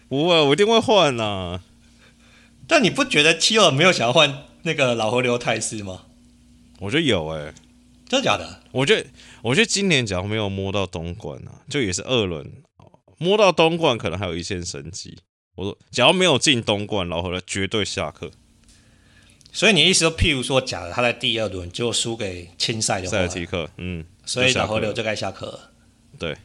[0.08, 1.60] 不会，我一定会换呐。
[2.68, 6.02] 但你不觉得七六人没有想要换那个老河流泰斯吗？
[6.78, 7.54] 我觉得有诶、欸，
[8.08, 8.62] 真的假的？
[8.70, 9.08] 我觉得，
[9.42, 12.52] 我觉得今年假如没有摸到东莞啊，就也是二轮。
[13.18, 15.18] 摸到东冠可能还有一线生机。
[15.54, 18.30] 我说，只要没有进东冠，老河流绝对下课。
[19.52, 25.70] 所以你意思说，譬如说，假如他在第二轮就输给青赛的话，塞尔提克，嗯，所以老河流就该下课了。
[26.18, 26.36] 对，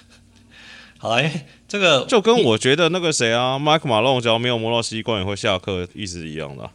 [0.98, 6.72] 好了，因为这个就跟我觉得那个谁啊，麦克马龙，只要没有摸到西冠也会下课，意思一样的、啊。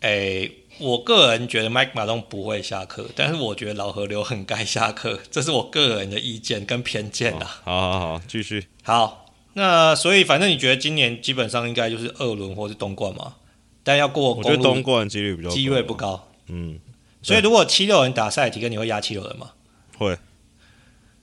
[0.00, 0.52] 诶、欸。
[0.78, 7.60] 我个人觉得麦克马龙不会下课，但是我觉得老河流很该下课， 这是我个人的意见跟偏见啊。
[7.64, 8.66] 好好好，继续。
[8.82, 13.36] 好，那所以反正你觉得今年基本上应该就是二轮或是东冠嘛？
[13.82, 16.28] 但要过，我觉得东冠几率比较机会不高。
[16.48, 16.78] 嗯，
[17.22, 19.52] 所以如果七六人打塞尔提克，你会压七六人吗？
[19.96, 20.12] 会。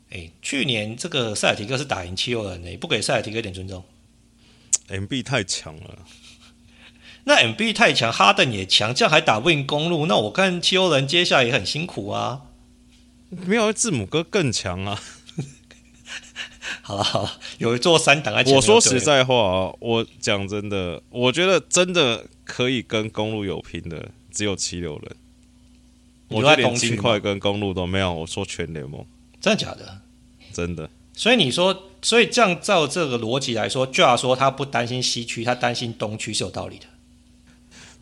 [0.10, 3.84] 哎、欸，去年这个塞尔提克是打赢七六人的，你不给塞尔提克一点尊重
[4.88, 5.99] ？MB 太强了。
[7.26, 12.41] 那 MB 太强，哈登也强，这样还打不赢公路，那我看七六人接下来也很辛苦啊。
[13.30, 14.99] 没有字母哥更强啊。
[16.82, 18.55] 好了好了，有一座山挡在前面。
[18.55, 25.15] 我说实在话啊，我讲真的，我觉得真的可以跟公路有拼的，只有七六人。
[26.30, 28.11] 我连金块跟公路都没有。
[28.13, 29.05] 我说全联盟，
[29.39, 30.01] 真的假的？
[30.51, 30.89] 真的。
[31.13, 36.86] 所以你说，所以这样照这个逻辑来说，就要说他不担心西区，他担心东区是有道理的。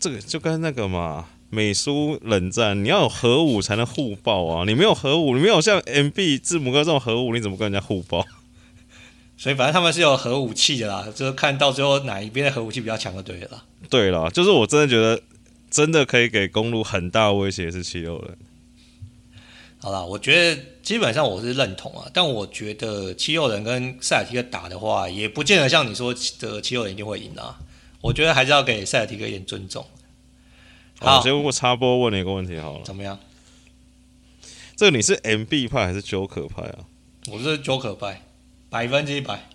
[0.02, 4.64] 这个就跟那个嘛，美苏冷战，你要有核武才能互爆啊！
[4.66, 8.26] 你没有核武，你没有像 MB 字母哥这种核武，你怎么跟人家互爆？
[9.38, 13.64] 所以反正他们是有核武器的啦，就是看到最后哪一边的核武器比较强就对了。
[13.92, 15.22] 对了，就是我真的觉得，
[15.70, 18.38] 真的可以给公路很大威胁是七六人。
[19.78, 27.60] 好啦，我觉得基本上我是认同啊，但我觉得七六人跟塞尔提克打的话，也不见得像你说的七六人一定会赢啊。
[28.02, 29.86] 我觉得还是要给塞尔提克一点尊重。
[31.00, 32.84] 好，我先问过插播问你一个问题好了。
[32.84, 33.18] 怎么样？
[34.76, 36.86] 这个你是 MB 派还是 Joker 派啊？
[37.28, 38.24] 我是 Joker 派，
[38.70, 39.48] 百分之一百。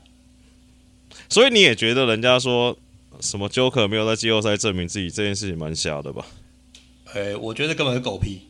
[1.29, 2.77] 所以你也觉得人家说
[3.21, 6.27] 什么 Joker 没有在季后赛证明自己这件事情蛮瞎的吧？
[7.15, 8.43] 哎、欸，我觉得根本是狗屁。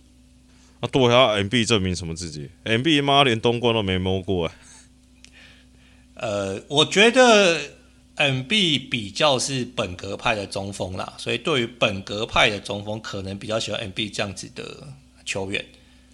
[0.81, 4.55] 啊，对啊，MB 证明什么自己？MB 妈连东冠都没摸过哎。
[6.15, 7.76] 呃，我觉得。
[8.17, 14.89] MB 比较是本格派的中锋啦，所以对于本格派的中锋，可能比较喜欢 MB 这样子的
[15.25, 15.65] 球员。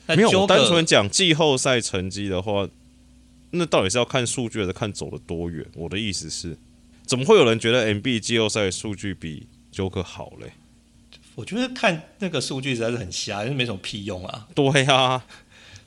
[0.06, 2.68] 那没有，我单纯讲季后赛成绩的话，
[3.50, 5.64] 那到底是要看数据还是看走了多远？
[5.74, 6.56] 我的意思是，
[7.06, 10.52] 怎么会有人觉得 MB 季后赛数据比 Joker 好嘞？
[11.36, 14.48] 我觉得看那个数据实在是很瞎，就没什么屁用啊。
[14.54, 15.26] 对呀、啊，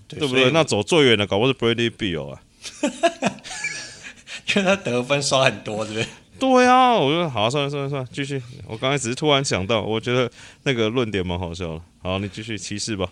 [0.07, 0.49] 对不对？
[0.51, 2.41] 那走最远的搞不是 Bradley Beal 啊。
[4.45, 6.07] 觉得他得分刷很多，对不对？
[6.37, 8.41] 对啊，我觉得好，算了算了算了，继续。
[8.67, 10.29] 我刚才只是突然想到，我觉得
[10.63, 11.81] 那个论点蛮好笑的。
[12.01, 13.09] 好，你继续骑士吧。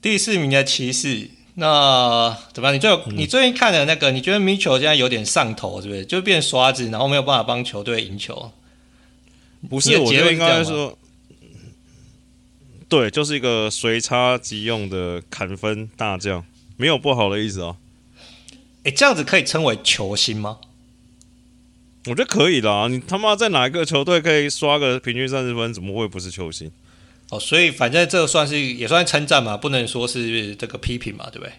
[0.00, 2.74] 第四名的骑士，那怎么样？
[2.76, 6.04] 你最、嗯、你最近看的那个，你觉得米球现在有点上头，是不是？
[6.06, 8.52] 就变刷子，然后没有办法帮球队赢球。
[9.68, 10.96] 不是，我觉得应该说，
[12.88, 16.44] 对，就是一个随插即用的砍分大将，
[16.76, 17.76] 没有不好的意思哦。
[18.84, 20.58] 哎，这样子可以称为球星吗？
[22.06, 26.70] 我觉得可以啦，你他妈在哪一个球队可以刷个平均三十分，怎么会不是球星？
[27.30, 31.52] 哦，所以反正这算是也算称赞嘛，不能说是这个批评嘛，对不对？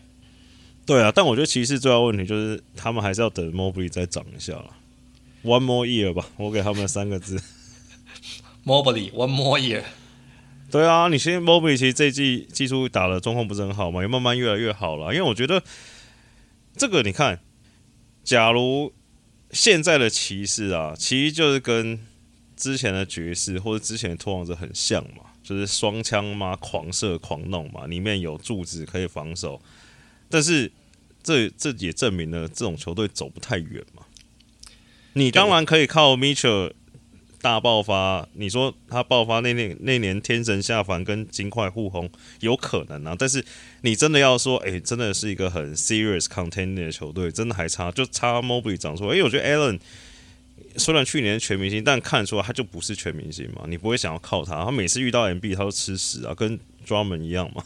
[0.88, 4.66] 对啊，但我觉得骑士最大问题就是他们还是要等 Mobley 再涨一下了
[5.44, 7.40] ，One more year 吧，我给他们三个字，
[8.66, 9.84] Mobley One more year。
[10.72, 15.62] 对啊，你现在 Mobley 其实这一季技术打的状况不是很好嘛，也慢慢越来越好了，因为我觉得
[16.80, 17.42] 这个你看，
[18.24, 18.92] 假如。
[19.52, 22.00] 现在的骑士啊，其实就是跟
[22.56, 29.60] 之前的爵士或者之前的拓王者很像嘛，就是双枪嘛，狂射狂弄嘛，里面有柱子可以防守。
[30.30, 30.72] 但是
[31.24, 34.04] 这这也证明了这种球队走不太远嘛。
[35.14, 36.74] 你当然可以靠 Mitchell。
[37.42, 42.10] 大爆发，你说他爆发那那那年天神下凡跟金块互轰
[42.42, 43.44] 有可能啊，但是
[43.82, 49.12] 你真的要说，哎、欸，真的是一个很 serious contender 的球队，真的还差，就差 Mobley 长出来。
[49.12, 49.80] 哎、欸，我觉得 Allen
[50.76, 57.64] 虽然去年全明星，但看出来他就不是全明星嘛，你不会想要靠他，他每次遇到 MB 他都吃屎啊，跟 Drummond 一样嘛，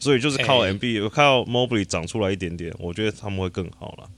[0.00, 4.10] 所以就是靠 MB、欸、靠 Mobley 长出来一点点，我觉得他们会更好了。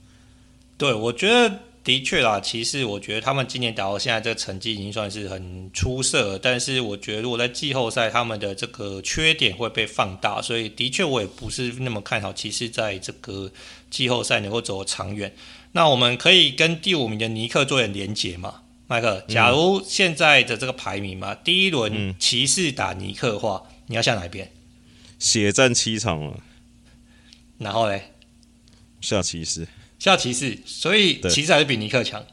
[0.77, 1.59] 对，我觉得。
[1.83, 13.51] 的确啦，其实我觉得他们今年打到现在这个成绩已经算是很出色，但是我觉得如果在季后赛，他们的这个缺点会被放大，所以的确我也不是那么看好骑士在这个
[13.89, 15.33] 季后赛能够走长远。
[15.71, 19.23] 那我们可以跟第五名的尼克做点连结嘛，麦克？
[19.27, 24.51] 假如现在的这个排名嘛，第一轮骑士打尼克的话，你要下哪一边？
[25.17, 26.39] 血战七场了，
[27.57, 28.11] 然后嘞？
[29.01, 29.67] 下骑士。
[30.01, 32.25] 下骑士，所以骑士还是比尼克强。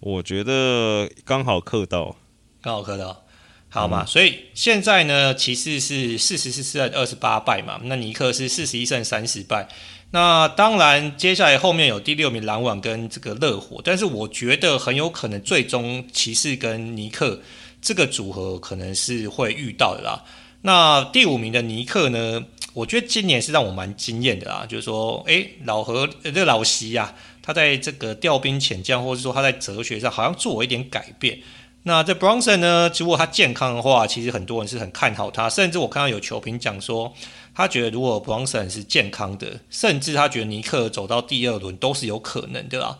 [0.00, 2.16] 我觉得刚好克到，
[2.60, 3.24] 刚好克到，
[3.68, 4.02] 好嘛？
[4.02, 9.68] 嗯、所以现在呢，骑士是四十四胜二十八败嘛，那尼克是四十一胜三十败。
[10.10, 17.40] 那当然，接下来后面有第六名篮网跟这个热火，但是我觉得很有可能最终骑士跟尼克
[17.80, 20.24] 这个组合可能是会遇到的啦。
[20.62, 22.44] 那第五名的尼克呢？
[22.72, 31.38] 我觉得今年是让我蛮惊艳的啦，就是说，诶，老何这个老席呀、啊，他在这个调兵遣将，或者说他在哲学上好像做了一点改变。
[31.82, 37.12] 那这 Bronson 呢，如果他健康的话，其实很多人是很看好他，甚至我看到有球评讲说，
[37.54, 42.98] 他觉得如果 Bronson 是健康的，甚至他觉得尼克走到第二轮都是有可能的啦。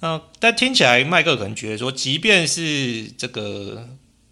[0.00, 3.86] 那但听起来麦克可能觉得说，即便是这个。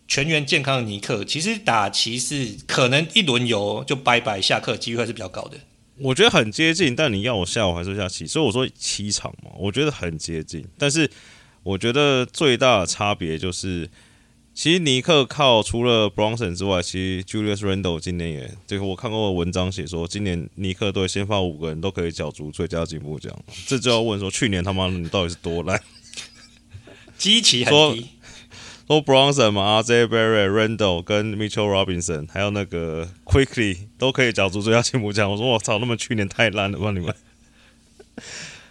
[0.09, 5.59] 全员健康的尼克，其实打骑士可能一轮游就拜拜下课，机会还是比较高的。
[5.99, 8.27] 我觉得很接近，但你要我下，我还是下棋。
[8.27, 10.65] 所以我说七场嘛，我觉得很接近。
[10.79, 11.11] 但是
[11.63, 13.91] 我觉得最大的差别就是，
[14.55, 23.37] 其实尼克靠除了 Bronson 之外，其实 Julius Randle 今年也，这个我看过的文章写说，今年尼克队先发五个人都可以角逐最佳进步奖。
[23.67, 25.83] 这就要问说，去年他妈你到底是多烂？
[27.19, 28.07] 基期很低。
[28.89, 35.31] 都 Bronson 嘛，RJ Barrett、Randle 跟 Mitchell Robinson，还有那个 Quickly 都可以角逐最佳进步奖。
[35.31, 37.15] 我说我操，那么去年太烂了吧你们？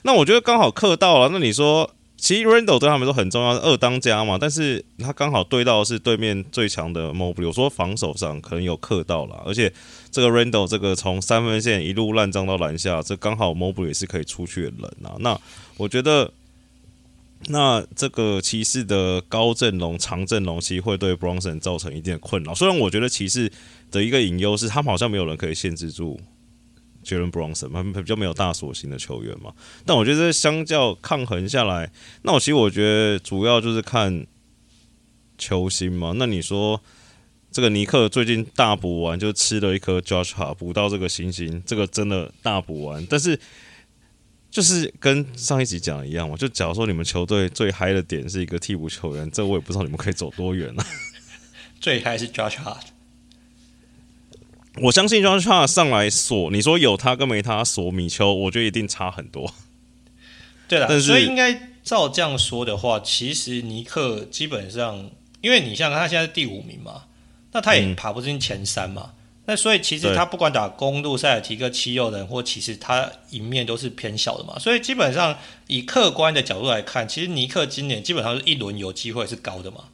[0.02, 1.30] 那我觉得刚好克到了。
[1.32, 4.40] 那你说，其实 Randle 对他们都很重要，二当家嘛。
[4.42, 9.44] 但是他刚好对到的是对面最强的 Mobley，我说防守上可能有克到了。
[9.46, 9.72] 而且
[10.10, 15.14] 这个 Randle 这个从三分线一路烂账到篮下，这刚好 Mobley 也是可以出去的人啊。
[15.20, 15.40] 那
[15.78, 16.34] 我觉得。
[17.50, 22.54] 那这个骑士的高阵容、长阵容，其实会对 Bronson 造成一定的困扰。
[22.54, 23.50] 虽然我觉得骑士
[23.92, 26.20] 的一个隐忧是，他们好像没有人可以限制住
[27.06, 29.54] Jalen Brunson，他们比较没有大锁型的球员嘛。
[29.86, 31.92] 但我觉得相较抗衡下来，
[32.24, 34.26] 那我其实我觉得主要就是看
[35.38, 36.14] 球星嘛。
[36.16, 36.82] 那你说
[37.52, 43.40] 这个尼克最近大补完，就吃了一颗 Josh Hart，补到这个星星，这个真的大补完，但是。
[44.58, 50.84] 就是跟上一集讲的一样嘛，就假如说你们球队最嗨的点是一个替补球员，这我也不知道你们可以走多远了。
[51.80, 52.82] 最嗨是 Josh Hart，
[54.82, 59.54] 我相信 Josh Hart 上来锁，你说有他跟没他锁米丘，我觉得一定差很多。
[60.68, 67.04] 对了，所以应该照这样说的话，其实尼克基本上，因为你像他现在是第五名嘛，
[67.52, 69.14] 那他也爬不进前三嘛。
[69.48, 74.60] 嗯那所以其实他不管打公鹿、塞尔提克、七六人，或其实他赢面都是偏小的嘛。
[74.60, 79.86] 所以基本上以客观的角度来看，其实尼克今年基本上是一轮有机会是高的嘛。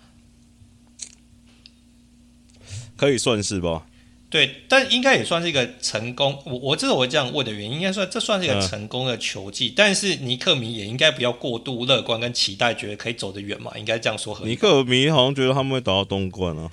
[2.98, 3.86] 可以算是吧。
[4.32, 6.42] 对，但应该也算是一个成功。
[6.48, 9.68] 我我之所以会这样问的原因，应该算这算是一个成功的球技。
[9.68, 13.72] 嗯、但是尼克迷也应该不要过度乐观跟期待，觉得可以走得远嘛？
[13.78, 14.36] 应该这样说。
[14.44, 16.72] 尼克迷好像觉得他们会打到东冠啊。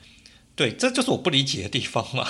[0.57, 2.27] 对，这就是我不理解的地方嘛。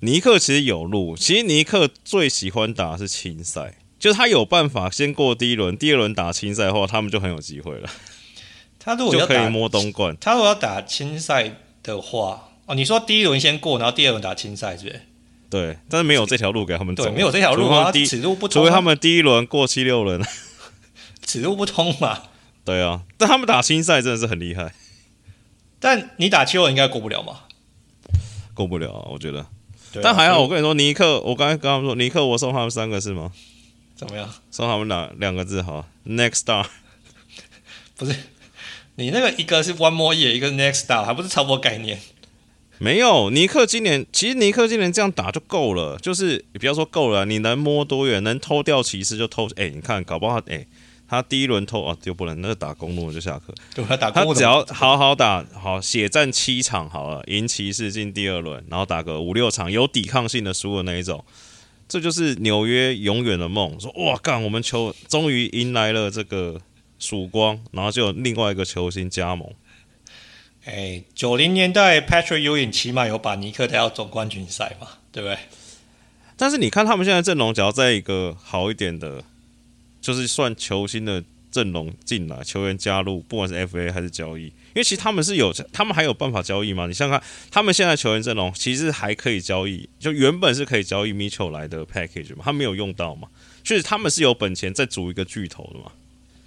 [0.00, 7.88] 尼克其实有路，其实尼克最喜欢打的是青赛，就是他有办法先过第一轮，第二轮打青赛的话，他们就很有机会了。
[8.78, 12.44] 他如果要就可以摸东冠，他如果要打青赛的话。
[12.66, 15.00] 哦，你说第一轮先过，然后第二轮打青赛，是不是？
[15.48, 17.04] 对，但是没有这条路给他们走。
[17.04, 18.62] 对，没有这条路啊，此路不通。
[18.62, 20.22] 除非他们第一轮过七六轮，
[21.24, 22.24] 此路不通嘛。
[22.66, 24.74] 对啊，但他们打青赛真的是很厉害。
[25.80, 27.44] 但你打七六人应该过不了嘛？
[28.52, 29.46] 过不了啊，我觉得。
[30.02, 33.32] 但还好，我跟你说，尼克，我刚才跟他们说，尼克，我送他们三个是吗？
[33.96, 34.32] 怎么样？
[34.50, 35.60] 送他们哪两个字？
[35.62, 36.66] 好，Next Star。
[37.96, 38.14] 不是，
[38.96, 41.98] 你那个一个是 One More Year，一个是 Next Star，还不是差不多概念。
[42.78, 49.48] 没有，尼克今年其实尼克今年这样打就够了，就是你不要说够了，你能摸多远，能偷掉骑士就偷。
[49.56, 50.64] 哎，你看，搞不好哎，
[51.08, 53.54] 他第一轮偷啊就不能，那个打公路就下课。
[53.74, 61.24] 对，他打他只要好好打好，血战七场好了，赢骑士进第二轮，然后打个五六场有抵抗性的输的那一种，
[61.88, 63.80] 这就是纽约永远的梦。
[63.80, 66.60] 说哇干，我们球终于迎来了这个
[66.98, 69.50] 曙光，然后就有另外一个球星加盟。
[70.66, 75.38] 哎，九零年代 Patrick Ewing 起码有把尼克带到总冠军赛嘛，对不对？
[76.36, 79.24] 但是你看他们现在阵容，只要在一个好一点的，
[80.00, 86.86] 就是算球星的阵容进来，球员加入，不管是 FA 还是交易，因为其实他们是有，他们还有办法交易嘛。
[86.86, 93.28] 你想看，他们现在球员阵容其实还可以交易，就原本是可以交易 Mitchell 来的 package 嘛，他没有用到嘛，
[93.64, 95.90] 确实他们是有本钱再组一个巨头的嘛。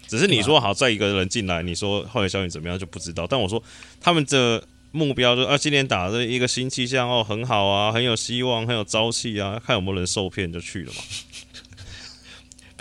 [0.08, 3.26] 只是你说好再一个人进来，你说后来效应怎么样就不知道。
[3.26, 3.64] 但我说
[4.02, 11.02] 他们的目标就是啊，今年打的一个新气象哦，很好啊，很有希望，很有朝气啊，看有没有人受骗就去了嘛。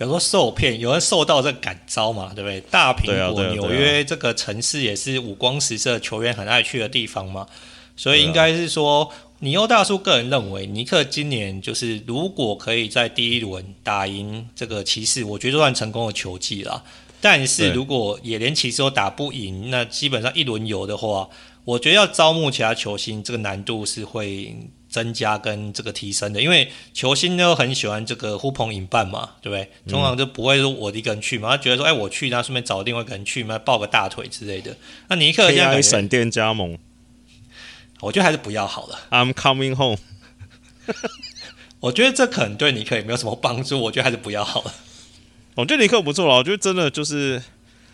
[0.01, 2.59] 比如说受骗，有人受到这个感召嘛，对不对？
[2.71, 7.47] 大苹果纽约这个城市也是五光十色，球员很爱去的地方嘛，
[7.97, 16.83] 所以应该是说，尼欧大叔个人认为，尼克今年就是如果可以在第一轮打赢这个骑士，我觉得算成功的球技了。
[17.21, 21.29] 但是如果也连骑士都打不赢，那基本上一轮游的话，
[21.67, 24.57] 我觉得要招募其他球星，这个难度是会
[24.91, 26.43] 增加跟这个提升的。
[26.43, 29.71] 因为球星都很喜欢这个呼朋引伴嘛，对不对？
[29.89, 34.77] 通常就不会说我一个人去嘛，他觉得说，哎，我去，然后顺便找另外一个人去嘛，抱个大腿之类的。
[35.09, 36.77] 那尼克现在闪电加盟，
[38.01, 38.99] 我觉得还是不要好了。
[39.11, 39.99] I'm coming home。
[41.81, 44.75] 我觉得这可能对尼克也没有什么帮助，我觉得还是不要好了。
[45.55, 47.43] 我觉得尼克不错了，我觉得真的就是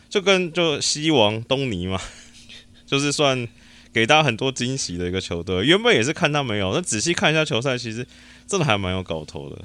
[0.08, 2.00] 就跟就西王东尼嘛，
[2.86, 3.46] 就是算
[3.96, 5.64] 给大家很多惊喜的一个球队。
[5.64, 8.06] 原本也是看他没有，那仔细看一下球赛，其实
[8.46, 9.56] 真的还蛮有搞头的。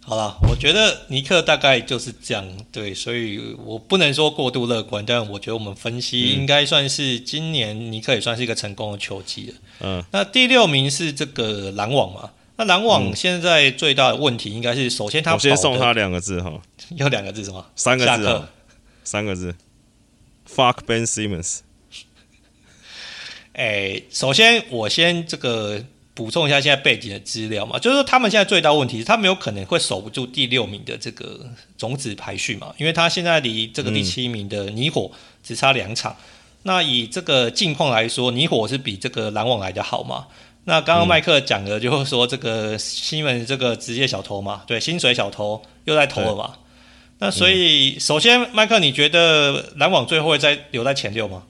[0.00, 9.54] 好了，我觉得尼克大概就是这样，对，所以我不能说过度乐观，但我觉得我们分析应该算是今年尼克也算是一个成功的球季了。
[9.82, 12.30] 嗯，那第六名是这个篮网嘛。
[12.56, 16.60] 那篮网现在最大的问题应该是，首先他、嗯、我先送他两个字哈，
[16.98, 17.64] 要两个字什么？
[17.76, 18.50] 三个字啊，
[19.04, 19.54] 三个字
[20.52, 21.60] ，Fuck Ben Simmons。
[23.54, 25.82] 哎、欸，首先我先这个
[26.12, 31.40] 补充一下现在背景的资料嘛，就是说他们现在最大问题是他们有可能会守不住第六名的这个
[31.78, 35.10] 种子排序嘛，因为他现在离这个第七名的尼火
[35.42, 36.12] 只差两场。
[36.12, 36.24] 嗯、
[36.64, 40.26] 那以这个近况来说，尼火是比这个篮网来的好嘛？
[40.64, 46.54] 那刚刚麦克讲的就是说，这个新闻这个职业小偷嘛，对，薪水小偷又在偷了嘛。
[47.18, 51.42] 那所以，首先，麦克，你觉得篮网最后会再留在前六吗？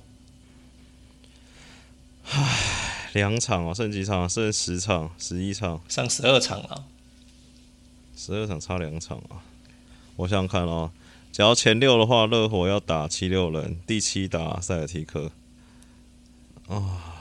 [2.30, 4.28] 唉，两场哦，剩几场？
[4.28, 6.84] 剩十场、十一场，上十二场了。
[8.16, 9.42] 十二场差两场啊！
[10.16, 10.90] 我想想看哦，
[11.32, 15.30] 只要前六的话，热火要打七六人，第七打塞尔提克。
[16.68, 17.12] 啊。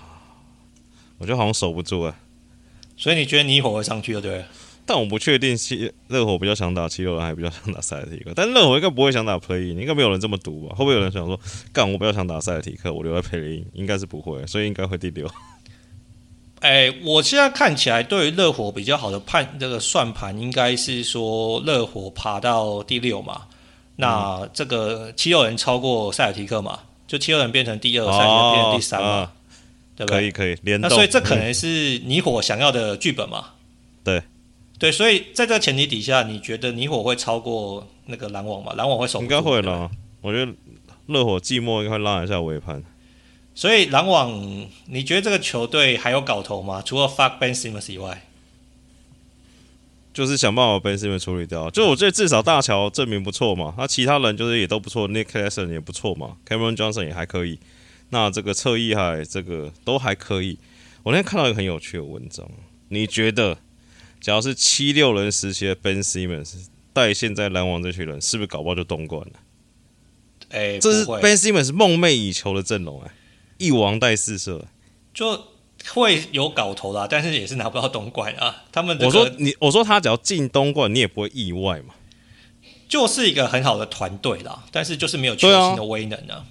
[1.19, 2.15] 我觉得好像守不住哎、欸，
[2.97, 4.47] 所以你觉得你火会上去就对了？
[4.85, 8.33] 但我不确定七热火比较想打七六人，还比较想打塞尔提克。
[8.35, 10.75] 但热火应该不会想打 play-in，应该没有人这么赌吧？
[10.75, 11.39] 会不会有人想说，
[11.71, 13.65] 干我比较想打塞尔提克，我留在 play-in？
[13.73, 15.29] 应该是不会，所以应该会第六。
[16.59, 23.43] 哎、欸，我现在看起来对于热火比较好的判这个算盘，应该是说热火爬到第六嘛？
[23.95, 26.79] 那这个七六人超过塞尔提克嘛？
[27.07, 29.07] 就七六人变成第二，塞尔提克变成第三嘛？
[29.07, 29.33] 啊
[29.95, 30.19] 对不对？
[30.19, 30.89] 可以可以联动。
[30.89, 33.45] 那所以这可能是你火想要的剧本嘛？
[34.03, 34.23] 对
[34.83, 38.73] 对，所以在这个前提底下，你觉得泥火会超过那个篮网吗？
[38.75, 39.21] 篮网会守？
[39.21, 39.89] 应该会啦。
[40.19, 40.51] 我觉得
[41.07, 42.83] 热火寂寞应该会拉一下尾盘。
[43.55, 46.81] 所以篮网，你觉得这个球队还有搞头吗？
[46.85, 48.27] 除了 fuck Ben Simmons 以外，
[50.13, 51.69] 就是想办法把 Ben Simmons 处理掉。
[51.69, 57.57] 就我觉得至少大乔证明不错嘛，那其他人就是也都不错，Nick Claxton 也不错嘛，Cameron Johnson 也还可以。
[58.09, 60.57] 那这个侧翼还这个都还可以。
[61.03, 62.45] 我那天看到一个很有趣的文章，
[62.89, 63.57] 你觉得，
[64.23, 66.53] 假如是七六人时期的 Ben Simmons
[66.93, 69.33] 带现在篮网这群人，是不是搞不好就东冠了？
[70.51, 73.13] 哎、欸，这是 Ben Simmons 梦寐以求的阵容哎、欸。
[73.57, 74.65] 一王带四射，
[75.13, 75.47] 就
[75.89, 78.63] 会有搞头啦，但是也是拿不到东冠啊。
[78.71, 81.93] 他们、这个、我说你，我说他只要进东冠，你也不会意外嘛。
[82.87, 86.45] 就是一个很好的团队啦，但是就是没有球星的威能啊。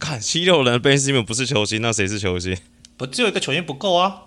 [0.00, 2.56] 看七六人，Ben Simmons 不是球星，那谁是球星？
[2.96, 4.22] 不，只有一个球星不够啊。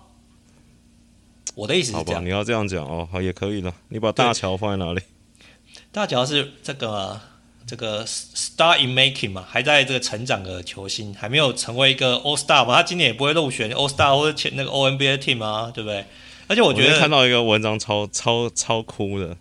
[1.54, 3.74] 我的意思是这样，你要这样讲哦，好也可以了。
[3.88, 5.00] 你把大乔放在哪里？
[5.90, 7.20] 大乔是这个。
[7.64, 15.42] 这个 star in making 嘛，还在这个成长的球星，还没有成为一个 all star 嘛，他今年也不会入选 all star 或者前那个 O N B A team
[15.42, 16.04] 啊，对不对？
[16.48, 19.34] 而且我觉得我看到一个文章超超超酷的，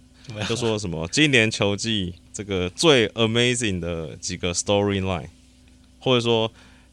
[0.47, 5.27] 就说什么今年球季这个最 amazing 的几个 storyline，
[5.99, 6.49] 或者说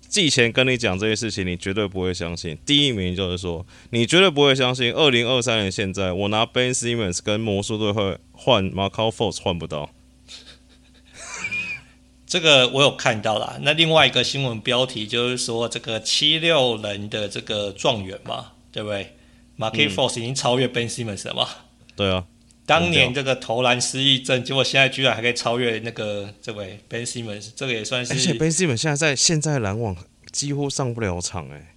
[0.09, 2.57] 季前跟你讲这些事情，你绝对不会相信。
[2.65, 9.91] 第一名就是说，你绝对不会相信，二零二三年现在我拿 Ben Simmons 跟魔术队会换 Markelle Fultz 换不到。
[12.27, 13.59] 这个我有看到啦。
[13.61, 19.15] 那另外一个新闻标题就是说，这个七六人的这个状元嘛，对不对
[19.59, 21.47] ？Markelle Fultz 已经超越 Ben Simmons 了嘛？
[21.95, 22.25] 对啊。
[22.69, 28.13] 当年这个投篮失忆症，结果现在居然还可以超越那个这位 Ben Simmons，这个也算是。
[28.13, 29.97] 而且 Ben Simmons 现在在现在篮网
[30.31, 31.75] 几乎上不了场哎。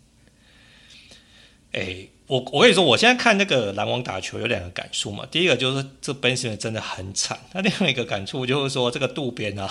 [1.71, 5.25] 哎，我我跟你说，我现在看那个篮网打球有两个感触嘛。
[5.31, 9.69] 第一个就是这 Ben Simmons 真的很惨，那另外一个感触就是说这个渡边啊。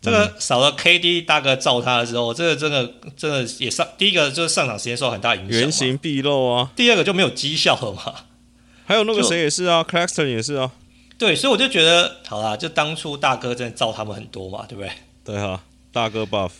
[0.00, 6.70] 这个少了 KD 大哥罩他的时候，这个真的真的也上第一个就是上场时间受很大影响，原形毕露啊。
[6.76, 8.26] 第二个就没有绩效了嘛。
[8.88, 10.72] 还有那个谁也是啊，Claxton 也是啊。
[11.18, 14.90] 对，所以我就觉得好啦，就当初大哥真的造他们很多嘛，对不对？
[15.26, 15.62] 对啊，
[15.92, 16.52] 大哥 buff。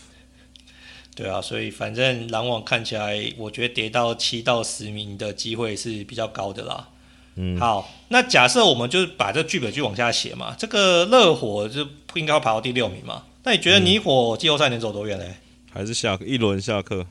[1.16, 6.88] 对啊，所以反正篮网看起来，我觉得跌到七到十名的机会是比较高的啦。
[7.36, 13.22] 嗯，好，那假设我们就是把这剧本去往下写嘛，这个热火就不应该会爬到第六名嘛？
[13.44, 15.24] 那你觉得泥火季后赛能走多远呢？
[15.72, 17.06] 还是下课一轮下课？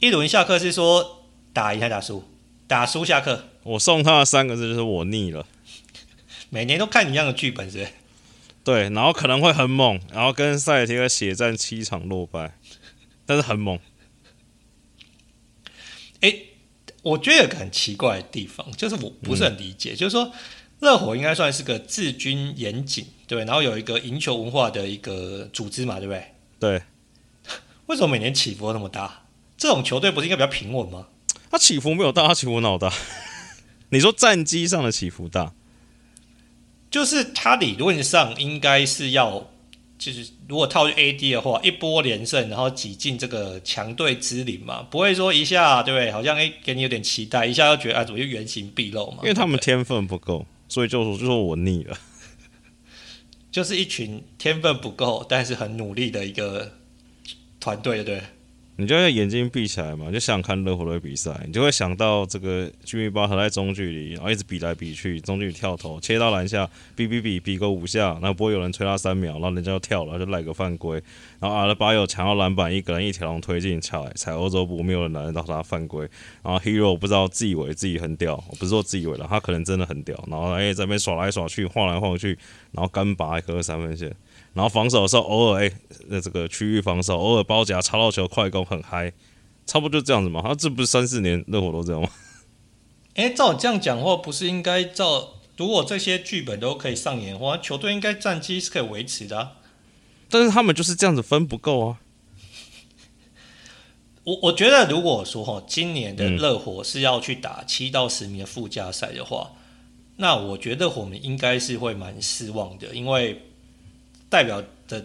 [0.00, 2.22] 一轮下课是说打赢还打输？
[2.66, 3.44] 打输下课。
[3.62, 5.46] 我送他的三个字就是我腻了。
[6.50, 7.88] 每年都看一样的剧本是？
[8.64, 12.56] 对，然后可能会很猛，然后跟塞尔提克血战七场落败，
[13.26, 13.78] 但是很猛。
[16.20, 16.46] 哎、欸，
[17.02, 20.32] 我觉得有个很奇怪的地方，就是我不是很理解，嗯、就是说。
[20.80, 26.24] 热火应该算是个治军严谨，对，然后有一个赢球文化的一个组织嘛，对不对？
[26.58, 26.82] 对。
[27.86, 29.26] 为什么每年起伏那么大？
[29.56, 31.06] 这种球队不是应该比较平稳吗？
[31.48, 32.92] 他起伏没有大，他起伏脑大。
[33.92, 35.52] 你说战机上的起伏大，
[36.90, 39.50] 就是他理论上应该是要，
[39.98, 46.10] 就是如果套 AD 的话，一波连胜，然后挤进这个强队之林嘛，不会说一下对不对？
[46.10, 49.18] 好像诶给你有点期待，一下又觉得啊，怎么又原形毕露嘛？
[49.22, 50.46] 因为他们天分不够。
[50.68, 51.98] 所以就说，就说我腻了，
[53.52, 56.78] 就是一群天分不够，但是很努力的一个
[57.60, 58.26] 团队，对不对？
[58.76, 71.00] 你就要眼睛闭起来嘛，就想看热火队比赛，你就会想到这个吉米巴特在中距离，然后一直比来比去，中距离跳投切到篮下，比比比比个五下，然后不会有人催他三秒，然后人家就跳了，就赖个犯规，
[71.38, 76.08] 然后阿德巴约抢到篮板，一个人一条龙推进，踩踩欧洲步，没有人拦得到他犯规，
[76.42, 82.38] 然后 Hero 不知道自以为自己很屌，我不是说自以为了，他可能真的很屌，然后哎在那边耍来耍去，晃来晃去，
[82.72, 84.10] 然后干拔一颗三分线。
[84.54, 85.72] 然后防守的时候，偶尔哎，
[86.08, 89.10] 那这个区域防守，偶尔包夹插到球，快攻很嗨，
[89.64, 90.42] 差不多就这样子嘛。
[90.42, 92.08] 他这不是三四年热火都这样吗？
[93.16, 99.52] 哎，照你这样讲的话，不是应该照如果这些剧本都可以上演的话，球队应该战绩是可以维持的啊。
[100.28, 102.00] 但是他们就是这样子分不够啊。
[104.24, 109.56] 我我觉得，如果说哈，今年的热火是要去打七到十名的附加赛的话，嗯、
[110.16, 113.40] 那我觉得我们应该是会蛮失望的，因为。
[114.32, 115.04] 代表的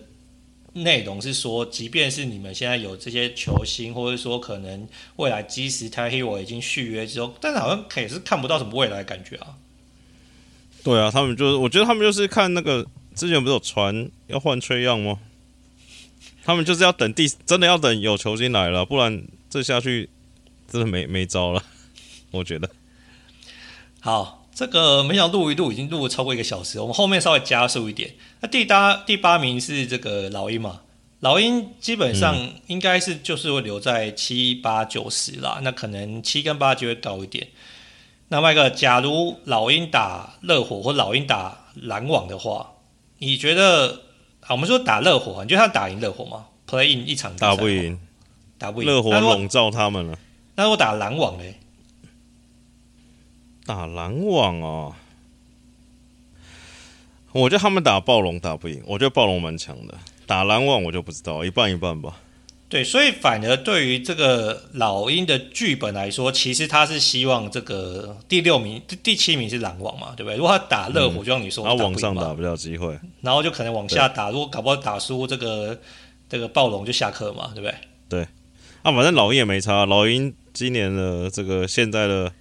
[0.71, 9.57] 内容是说，即便是你们现在有这些球星，或者说可能未来基石 Tyler Herro 已经续约之后，但是好像可以是看不到什么未来的感觉啊。
[10.81, 15.19] 对啊，他们就是，我觉得他们就是看那个之前不是有传要换 Trae Young 吗？
[16.45, 20.07] 他们就是要等第真的要等有球星来了，不然这这下去
[20.71, 21.63] 真的没没招了，
[22.29, 22.69] 我觉得。
[23.99, 28.15] 好，这个没想到录一录已经录了超过一个小时，我们后面稍微加速一点。
[28.39, 30.81] 那第八第八名是这个老鹰嘛？
[31.19, 32.35] 老鹰基本上
[32.65, 37.49] 应该是就是会留在七八九十啦，那可能七跟八就会高一点。
[38.29, 42.71] 那麦克，假如老鹰打热火或老鹰打篮网的话，
[43.19, 44.01] 你觉得？
[44.41, 47.99] 啊，我们说打热火，你觉得他打赢热火吗？Play in 一场打不赢，
[48.57, 48.87] 打不赢。
[48.89, 50.17] 热火笼罩他们了。
[50.55, 51.43] 那如果打篮网呢？
[53.67, 54.95] 打篮网哦，
[57.33, 59.93] 我觉得他们打暴龙打不赢，我觉得暴龙蛮强的。
[60.25, 62.21] 打篮网我就不知道，一半一半吧。
[62.69, 70.37] 对，所以反而对于这个老鹰的剧本来说，其实他是希望这个第六名、第七名是篮网嘛，对不对？
[70.37, 74.31] 如果他打热火，就像你说，然后往上打比较机会，然后就可能往下打。
[74.31, 75.77] 如果搞不好打输这个
[76.29, 77.75] 这个暴龙就下课嘛，对不对？
[78.09, 78.21] 对，
[78.81, 79.85] 啊，反正老鹰也没差。
[79.85, 82.31] 老鹰今年的这个现在的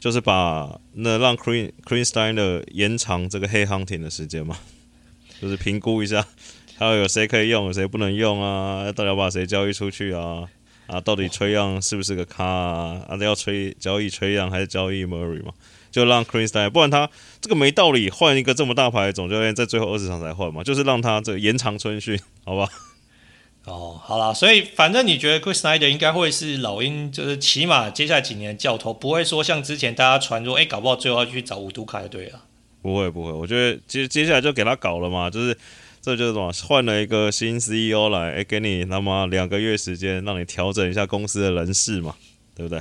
[0.00, 4.56] 就是把那让 Quin Quin Snyder 延长这个黑 hunting 的时间嘛，
[5.40, 6.24] 就是评估一下。
[6.76, 8.84] 还有有谁可以用，有谁不能用啊？
[8.92, 10.48] 到底要把谁交易出去啊？
[10.86, 13.04] 啊，到底崔样是不是个咖啊？
[13.08, 15.52] 啊，要吹交易崔样还是交易 Murray 嘛？
[15.90, 20.62] 就让 Chris Snyder，不然他这个没道理换一个这么大牌的总教练，在最后二十场才换嘛？
[20.62, 22.68] 就是让他这个延长春训，好吧？
[23.64, 32.42] 哦，好啦，所以反正你觉得 Chris Snyder 应该会是老鹰，就是起码接下来几年的教头，不会说像之前大家传说，哎，搞不好最后要去找五都卡就对了。
[32.82, 35.56] 不会不会，我觉得接接下来就给他搞了嘛，就是。
[36.00, 36.50] 这就是什么？
[36.66, 42.14] 换了一个新 CEO 来，哎，给你那么两个月时间，让你调整一下公司的人事嘛，
[42.54, 42.80] 对不对？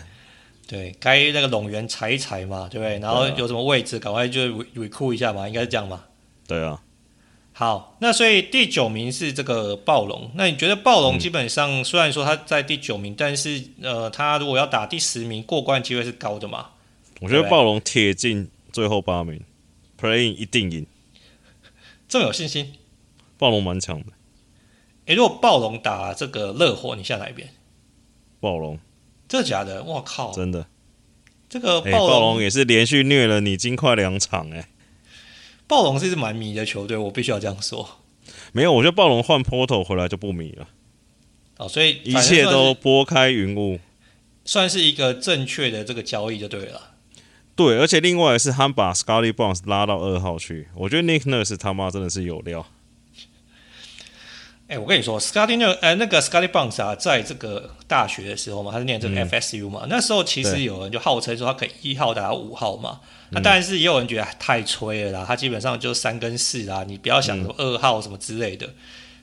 [0.67, 2.99] 对，该那个拢员裁一裁嘛，对不对？
[2.99, 4.41] 然后有什么位置，赶快就
[4.75, 6.03] recruit 一下嘛，应该是这样嘛。
[6.47, 6.79] 对啊。
[7.59, 10.29] 好，那所以第九名是这个暴龙。
[10.35, 16.67] 那你觉得暴龙基本上虽然说他在第九名，嗯、但是呃，他如果要打第十名，过关机会是高的嘛？
[17.19, 19.41] 我觉得暴龙铁进最后八名
[19.99, 20.85] ，playing 一定赢。
[22.07, 22.73] 这么有信心？
[23.39, 24.13] 暴龙蛮强的，
[25.07, 27.49] 诶，如果暴龙打这个热火，你下哪一边？
[28.39, 28.77] 暴龙，
[29.27, 29.83] 这假的？
[29.83, 30.67] 我靠，真的，
[31.49, 34.67] 这个暴龙也是连续虐了你金块两场，诶，
[35.67, 37.99] 暴龙是一支蛮迷的球队，我必须要这样说。
[38.53, 40.67] 没有，我觉得暴龙换 Portal 回来就不迷了。
[41.57, 43.79] 哦，所以一切都拨开云雾，
[44.45, 46.91] 算是一个正确的这个交易就对了。
[47.55, 52.65] 对，而且另外是他们把 Scottie Barnes 拉到二号去，我觉得 Nick Nurse 他妈真的是有料。
[54.67, 62.99] 哎，我跟你说，Scottie 那呃那个 Scottie Barnes 啊，在这个大学的时候嘛，他是念这个 FSU 嘛，嗯、那时候其实有人就号称说他可以一号打到五号嘛，
[63.29, 68.67] 那但是也有人觉得太吹了啦，他基本上就三跟四啦，你不要想说二号什么之类的。
[68.67, 68.73] 嗯、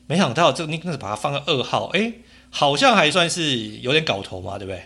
[0.06, 2.10] 没想到这个 Nick 把他放在二号，哎，
[2.48, 4.82] 好像还算是有点搞头嘛，对不对？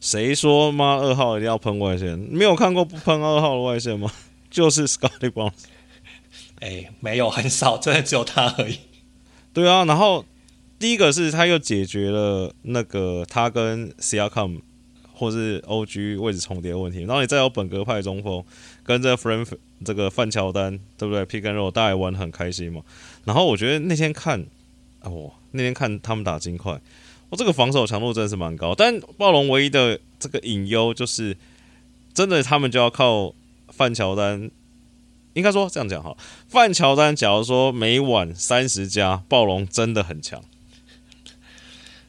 [0.00, 2.18] 谁说妈二号一定要喷外线？
[2.30, 4.12] 没有看过不喷二号的外线吗？
[4.50, 5.52] 就是 Scottie Barnes。
[6.60, 8.78] 哎，没有，很少，真的只有他而已。
[9.52, 10.24] 对啊，然后
[10.78, 14.58] 第一个是他又解决了那个他跟 C R Com
[15.12, 18.44] 或是 OG 位置重叠的问题，然后你再有本格派中锋
[18.84, 19.44] 跟这 Friend
[19.84, 22.82] 这个范乔丹，对不对？Pick and Roll 大家玩很开心嘛。
[23.24, 24.46] 然后我觉得那天看
[25.02, 26.80] 哦，那天看他们打金块，
[27.30, 28.74] 我、这个防守强度真的是蛮高。
[28.74, 31.36] 但暴龙唯一的这个隐忧就是，
[32.14, 33.34] 真的他们就要靠
[33.68, 34.50] 范乔丹。
[35.38, 36.14] 应该说这样讲哈，
[36.48, 40.42] 范乔丹假如说每晚三十加，暴龙真的很强。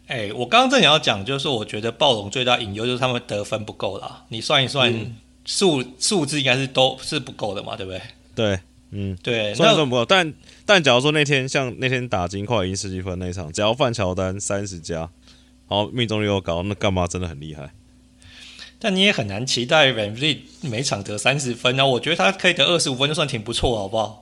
[0.07, 4.25] 哎、欸，我刚刚正想要讲，就是说我觉得暴龙最大隐忧就是他们得分不够啦。
[4.30, 4.91] 你算一算
[5.45, 8.01] 数数、嗯、字，应该是都是不够的嘛，对不对？
[8.34, 8.59] 对，
[8.89, 10.03] 嗯，对，算算不够。
[10.03, 10.34] 但
[10.65, 15.01] 但假如说那天像那天打金块赢十几分那场，只要范乔丹三十加，
[15.67, 17.71] 然后命中率又高，那干嘛真的很厉害。
[18.80, 21.86] 但你也很难期待 VanVleet 每场得三十分啊！
[21.86, 24.22] 我觉得他可以得二十五分就算挺不错，好不好？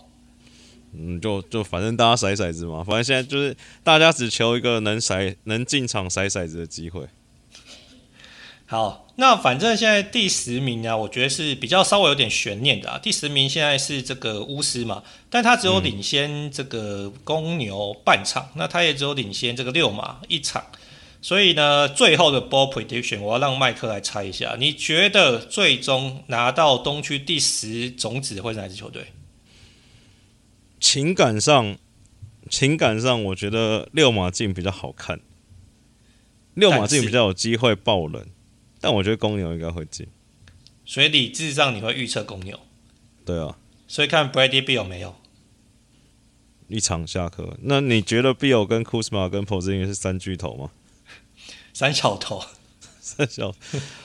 [0.94, 7.06] 嗯，就就反正大家甩骰子嘛，反正现在就是大家只求一个能甩能进场甩骰子的机会。
[8.66, 12.98] 好，那反正现在第十名啊，我觉得是比较稍微有点悬念的啊。
[12.98, 20.64] 第十名现在是这个巫师嘛，但他只有领先这个公牛半场，嗯、那他也只有领先这个六马一场。
[21.28, 29.08] 所以呢，最后的 ball prediction 我要让麦克来猜一下，你觉得最终拿到东区第十种子会是哪支球队？
[30.80, 31.78] 情感上，
[32.50, 35.20] 情感上，我觉得六马进比较好看，
[36.54, 38.26] 六马进比较有机会爆冷，
[38.80, 40.08] 但我觉得公牛应该会进。
[40.86, 42.58] 所以理智上你会预测公牛？
[43.26, 43.58] 对啊。
[43.86, 45.14] 所以看 Bradley Bill 没有？
[46.70, 47.58] 一场下课。
[47.64, 50.72] 那你觉得 Bill 跟 Kuzma 跟 Porzingis 是三巨头吗？
[51.78, 52.44] 三小头，
[53.00, 53.54] 三小，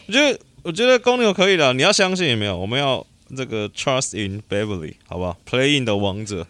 [0.07, 2.55] 我觉得我觉得公牛可以的，你要相信有没有？
[2.55, 6.47] 我们要这个 trust in Beverly，好不好？Playing 的王者。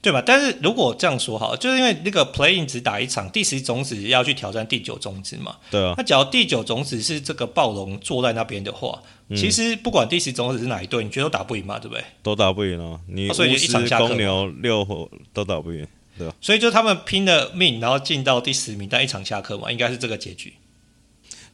[0.00, 0.22] 对吧？
[0.24, 5.56] 但是如果这样说好，就是因为那个 Playing 只打一场，第十种子要去挑战第九种子嘛。
[5.68, 5.94] 对啊。
[5.96, 11.80] 那假如第九种子是这个暴龙坐在那边的话，嗯、其实不管第十种子是哪一队，你觉得都打不赢嘛？
[11.80, 12.04] 对不对？
[12.22, 13.00] 都打不赢哦。
[13.08, 13.98] 你所以就一场下。
[13.98, 15.84] 公牛六火都打不赢，
[16.18, 16.34] 对吧？
[16.40, 20.54] 所以就他们拼了命，然后进到第十名，但一场下课嘛，应该是这个结局。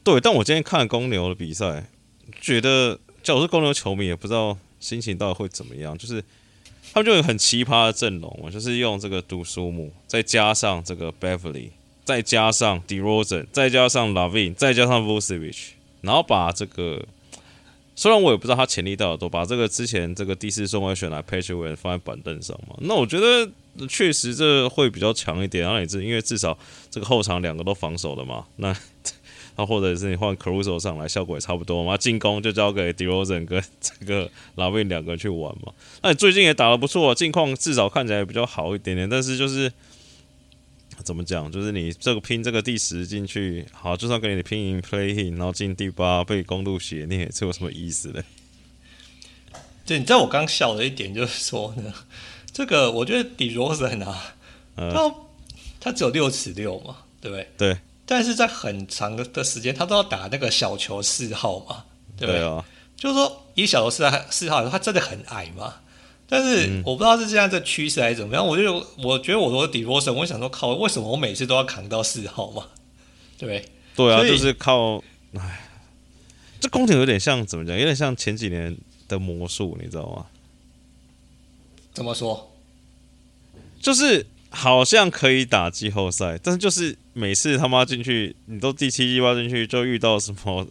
[0.03, 1.87] 对，但我今天看了公牛的比赛，
[2.41, 6.23] 觉得，假如是公牛球迷，也不知道心情到底会怎么样，就是。
[6.93, 11.69] 他们就有很奇葩的阵容嘛，就是用这个杜苏姆，再加上这个 Beverly，
[12.05, 15.57] 再加上 d e r o z e n 再加上 LaVine，再加上 Vucevic，
[16.01, 17.07] 然后把这个
[17.95, 23.49] 虽然我也不知道他潜力到底多，把这个之前这个第四顺位选来 Patrick 放在板凳上嘛，那我觉得
[23.88, 26.59] 确实这会比较强一点，然后也是因为至少
[26.90, 28.76] 这个后场两个都防守的嘛，那。
[29.56, 31.97] 那或者是你换 c r u s o 上来，效果也差不多嘛。
[31.97, 35.72] 进攻就交给 DeRozan 跟 这个 l a v i n 两个人去玩嘛。
[36.02, 39.10] 那你最近也打得不错，近况至少看起来比较好一点点。
[39.10, 39.70] 但是就是
[41.02, 48.22] 怎么讲，就是你这个拼这个第十进去，好，就算给你拼赢 Playing，然后进第八被公鹿血，你也是有什么意思嘞？
[49.84, 51.92] 对，你知道我刚笑的一点就是说呢，
[52.52, 54.35] 这个我觉得 d e r o s e n 啊，
[54.77, 55.14] 他、嗯、
[55.78, 57.48] 他只有六尺六嘛，对不对？
[57.56, 57.78] 对。
[58.06, 61.85] 但是在很长的的时间，他都要打那个小球四号嘛，
[62.18, 62.40] 对不对？
[62.97, 65.74] 就是说，以小球四号四号，他真的很矮嘛。
[66.28, 68.47] 但是我不知道是这样这趋势还是怎么样。
[68.47, 72.66] 我就我觉得我说底罗森，我想说靠，为什么我每次都要扛到四号嘛？
[73.39, 73.68] 对不对？
[73.94, 75.02] 对啊，就是靠。
[75.35, 75.68] 哎，
[76.60, 77.77] 这宫廷有点像怎么讲？
[77.77, 80.27] 有点像前几年的魔术，你知道吗？
[82.01, 82.51] 怎么说？
[83.78, 84.24] 就是。
[84.52, 90.66] 好像可以打季后赛，但是就是每次他妈进去，你都第七、第八进去，就遇到什么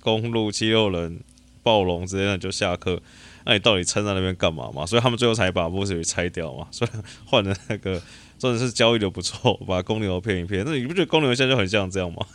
[0.00, 1.20] 公路、七六人、
[1.62, 3.00] 暴龙之类的，就下课。
[3.44, 4.84] 那你到底撑在那边干嘛嘛？
[4.84, 6.66] 所以他们最后才把波士给拆掉嘛。
[6.72, 6.90] 所以
[7.24, 8.02] 换了那个，
[8.36, 10.64] 真的是交易的不错，把公牛骗一骗。
[10.66, 12.26] 那你不觉得公牛现在就很像这样吗？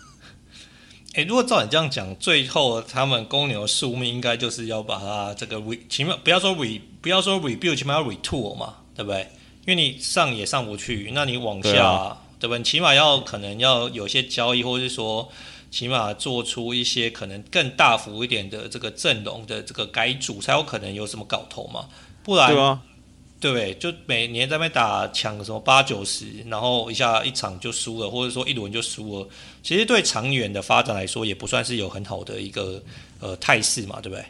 [1.24, 9.22] 如果照你这样讲，最后他们公牛的宿命应该就是要把它这个 re，起码不要说 re，不要说 rebuild，起码要 retool 嘛，对不对？
[9.66, 12.58] 因为你上也上不去，那你往下，对，啊、对吧？
[12.58, 15.30] 你起码要可能要有些交易，或者是说，
[15.72, 21.88] 起码做出一些可能更大幅一点的这个阵容的这个改组，才有可能有什么搞头嘛。
[22.24, 22.80] 不然？
[23.40, 29.28] 对，就每年在那边打抢什么八九十，然后一下一场就输了，或者说一轮就输了，
[29.62, 32.82] 其实对长远的发展来说，也不算是有很好的一个
[33.20, 34.26] 呃态势嘛，对不对？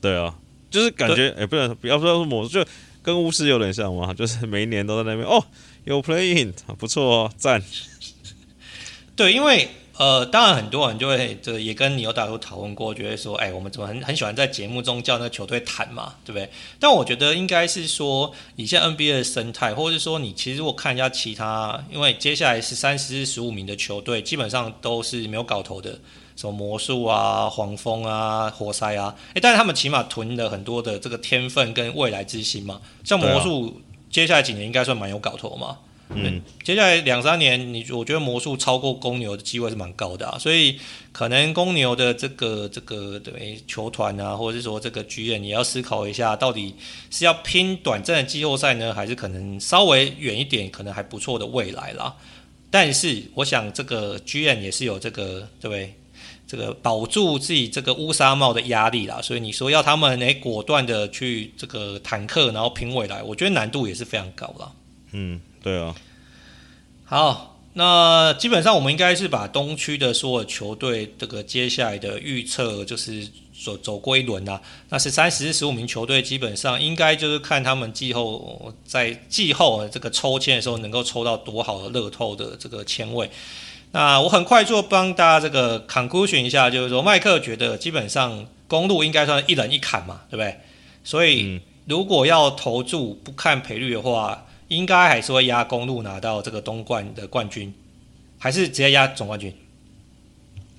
[0.00, 0.34] 对啊，
[0.70, 2.64] 就是感觉，哎，不能不要说魔术就。
[3.04, 5.44] 跟巫师有点像嘛，就是每一年都在那边哦，
[5.82, 7.60] 有 playing 不错哦，赞。
[9.16, 9.68] 对，因为
[10.02, 16.50] 呃，当然很多人就会这也跟你有大叔讨论过，觉得说，哎，我们怎么很很喜欢在节目中叫那个球队谈嘛，对不对？
[16.80, 25.96] 但我觉得应该是说，以现在 NBA 的生态，或者是说你其实如果看一下其他，因为接下来是三十、十五名的球队，基本上都是没有搞头的。
[26.34, 32.80] 什么魔术啊、黄蜂啊、活塞啊，诶，但是他们起码囤了很多的这个天分跟未来之星嘛。
[33.04, 33.70] 像魔术，啊、
[34.10, 35.78] 接下来几年应该算蛮有搞头嘛。
[36.14, 40.38] 嗯，接下来两三年，你我觉得魔术超过公牛的机会是蛮高的啊。
[40.38, 40.78] 所以
[41.12, 46.74] 可能公牛的这个这个对球团啊，或者是说这个剧院，你要思考一下，到底
[47.10, 52.14] 是要拼短暂的季后赛呢，还是可能稍微远一点，可能还不错的未来啦。
[52.70, 55.94] 但是我想这个剧院也是有这个对不对？
[56.44, 64.70] 这个保住自己这个乌纱帽的压力啦，所以你说要他们诶果断的去这个坦克，然后拼未来，我觉得难度也是非常高啦。
[65.12, 65.94] 嗯，对啊。
[67.04, 73.28] 好，那基本上我们应该是把东区的所有球队这个接下来的预测就是
[73.64, 74.60] 走走过一轮啦。
[74.88, 83.30] 那十三十四、十五名球队，基本上应该就是看他们季后在季后这个抽签的时候能够抽到多好的乐透的这个签位。
[83.92, 90.58] 那我很快就帮大家这个 conclusion 一下，就是说麦克觉得基本上公路应该算一人一砍嘛，对不对？
[91.04, 94.46] 所以如果要投注不看赔率的话，
[94.76, 97.72] 应该还是会压公路拿到这个东冠的冠军，
[98.38, 99.54] 还是直接压总冠军？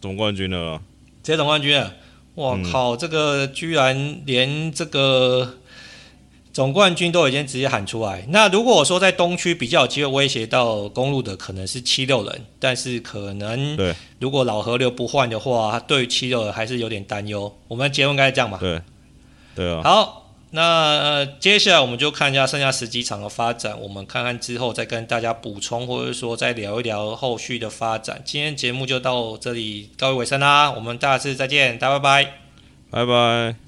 [0.02, 0.82] 总冠军了，
[1.22, 1.94] 直接总冠军了！
[2.36, 5.58] 我靠，这个居然连这个。
[6.54, 8.28] 总冠军都已经直接喊出来。
[8.30, 13.76] 那如果我说在东区比较有机会威胁到公路的，可能是七六人，但是可能
[14.20, 17.52] 如果老河流不换的话，他对七六人还是有点担忧。
[17.68, 18.60] 我们的结论应该是这样吧？
[18.60, 18.80] 对，
[19.56, 19.82] 对啊。
[19.84, 20.23] 好，
[20.56, 28.22] 那、呃、接下来我们就看一下剩下十几场的发展，我们看看之后再跟大家补充，或者说再聊一聊后续的发展。
[28.24, 32.32] 今天节目就到这里告一尾声啦，我们下次再见，大家拜拜，
[32.92, 33.63] 拜拜。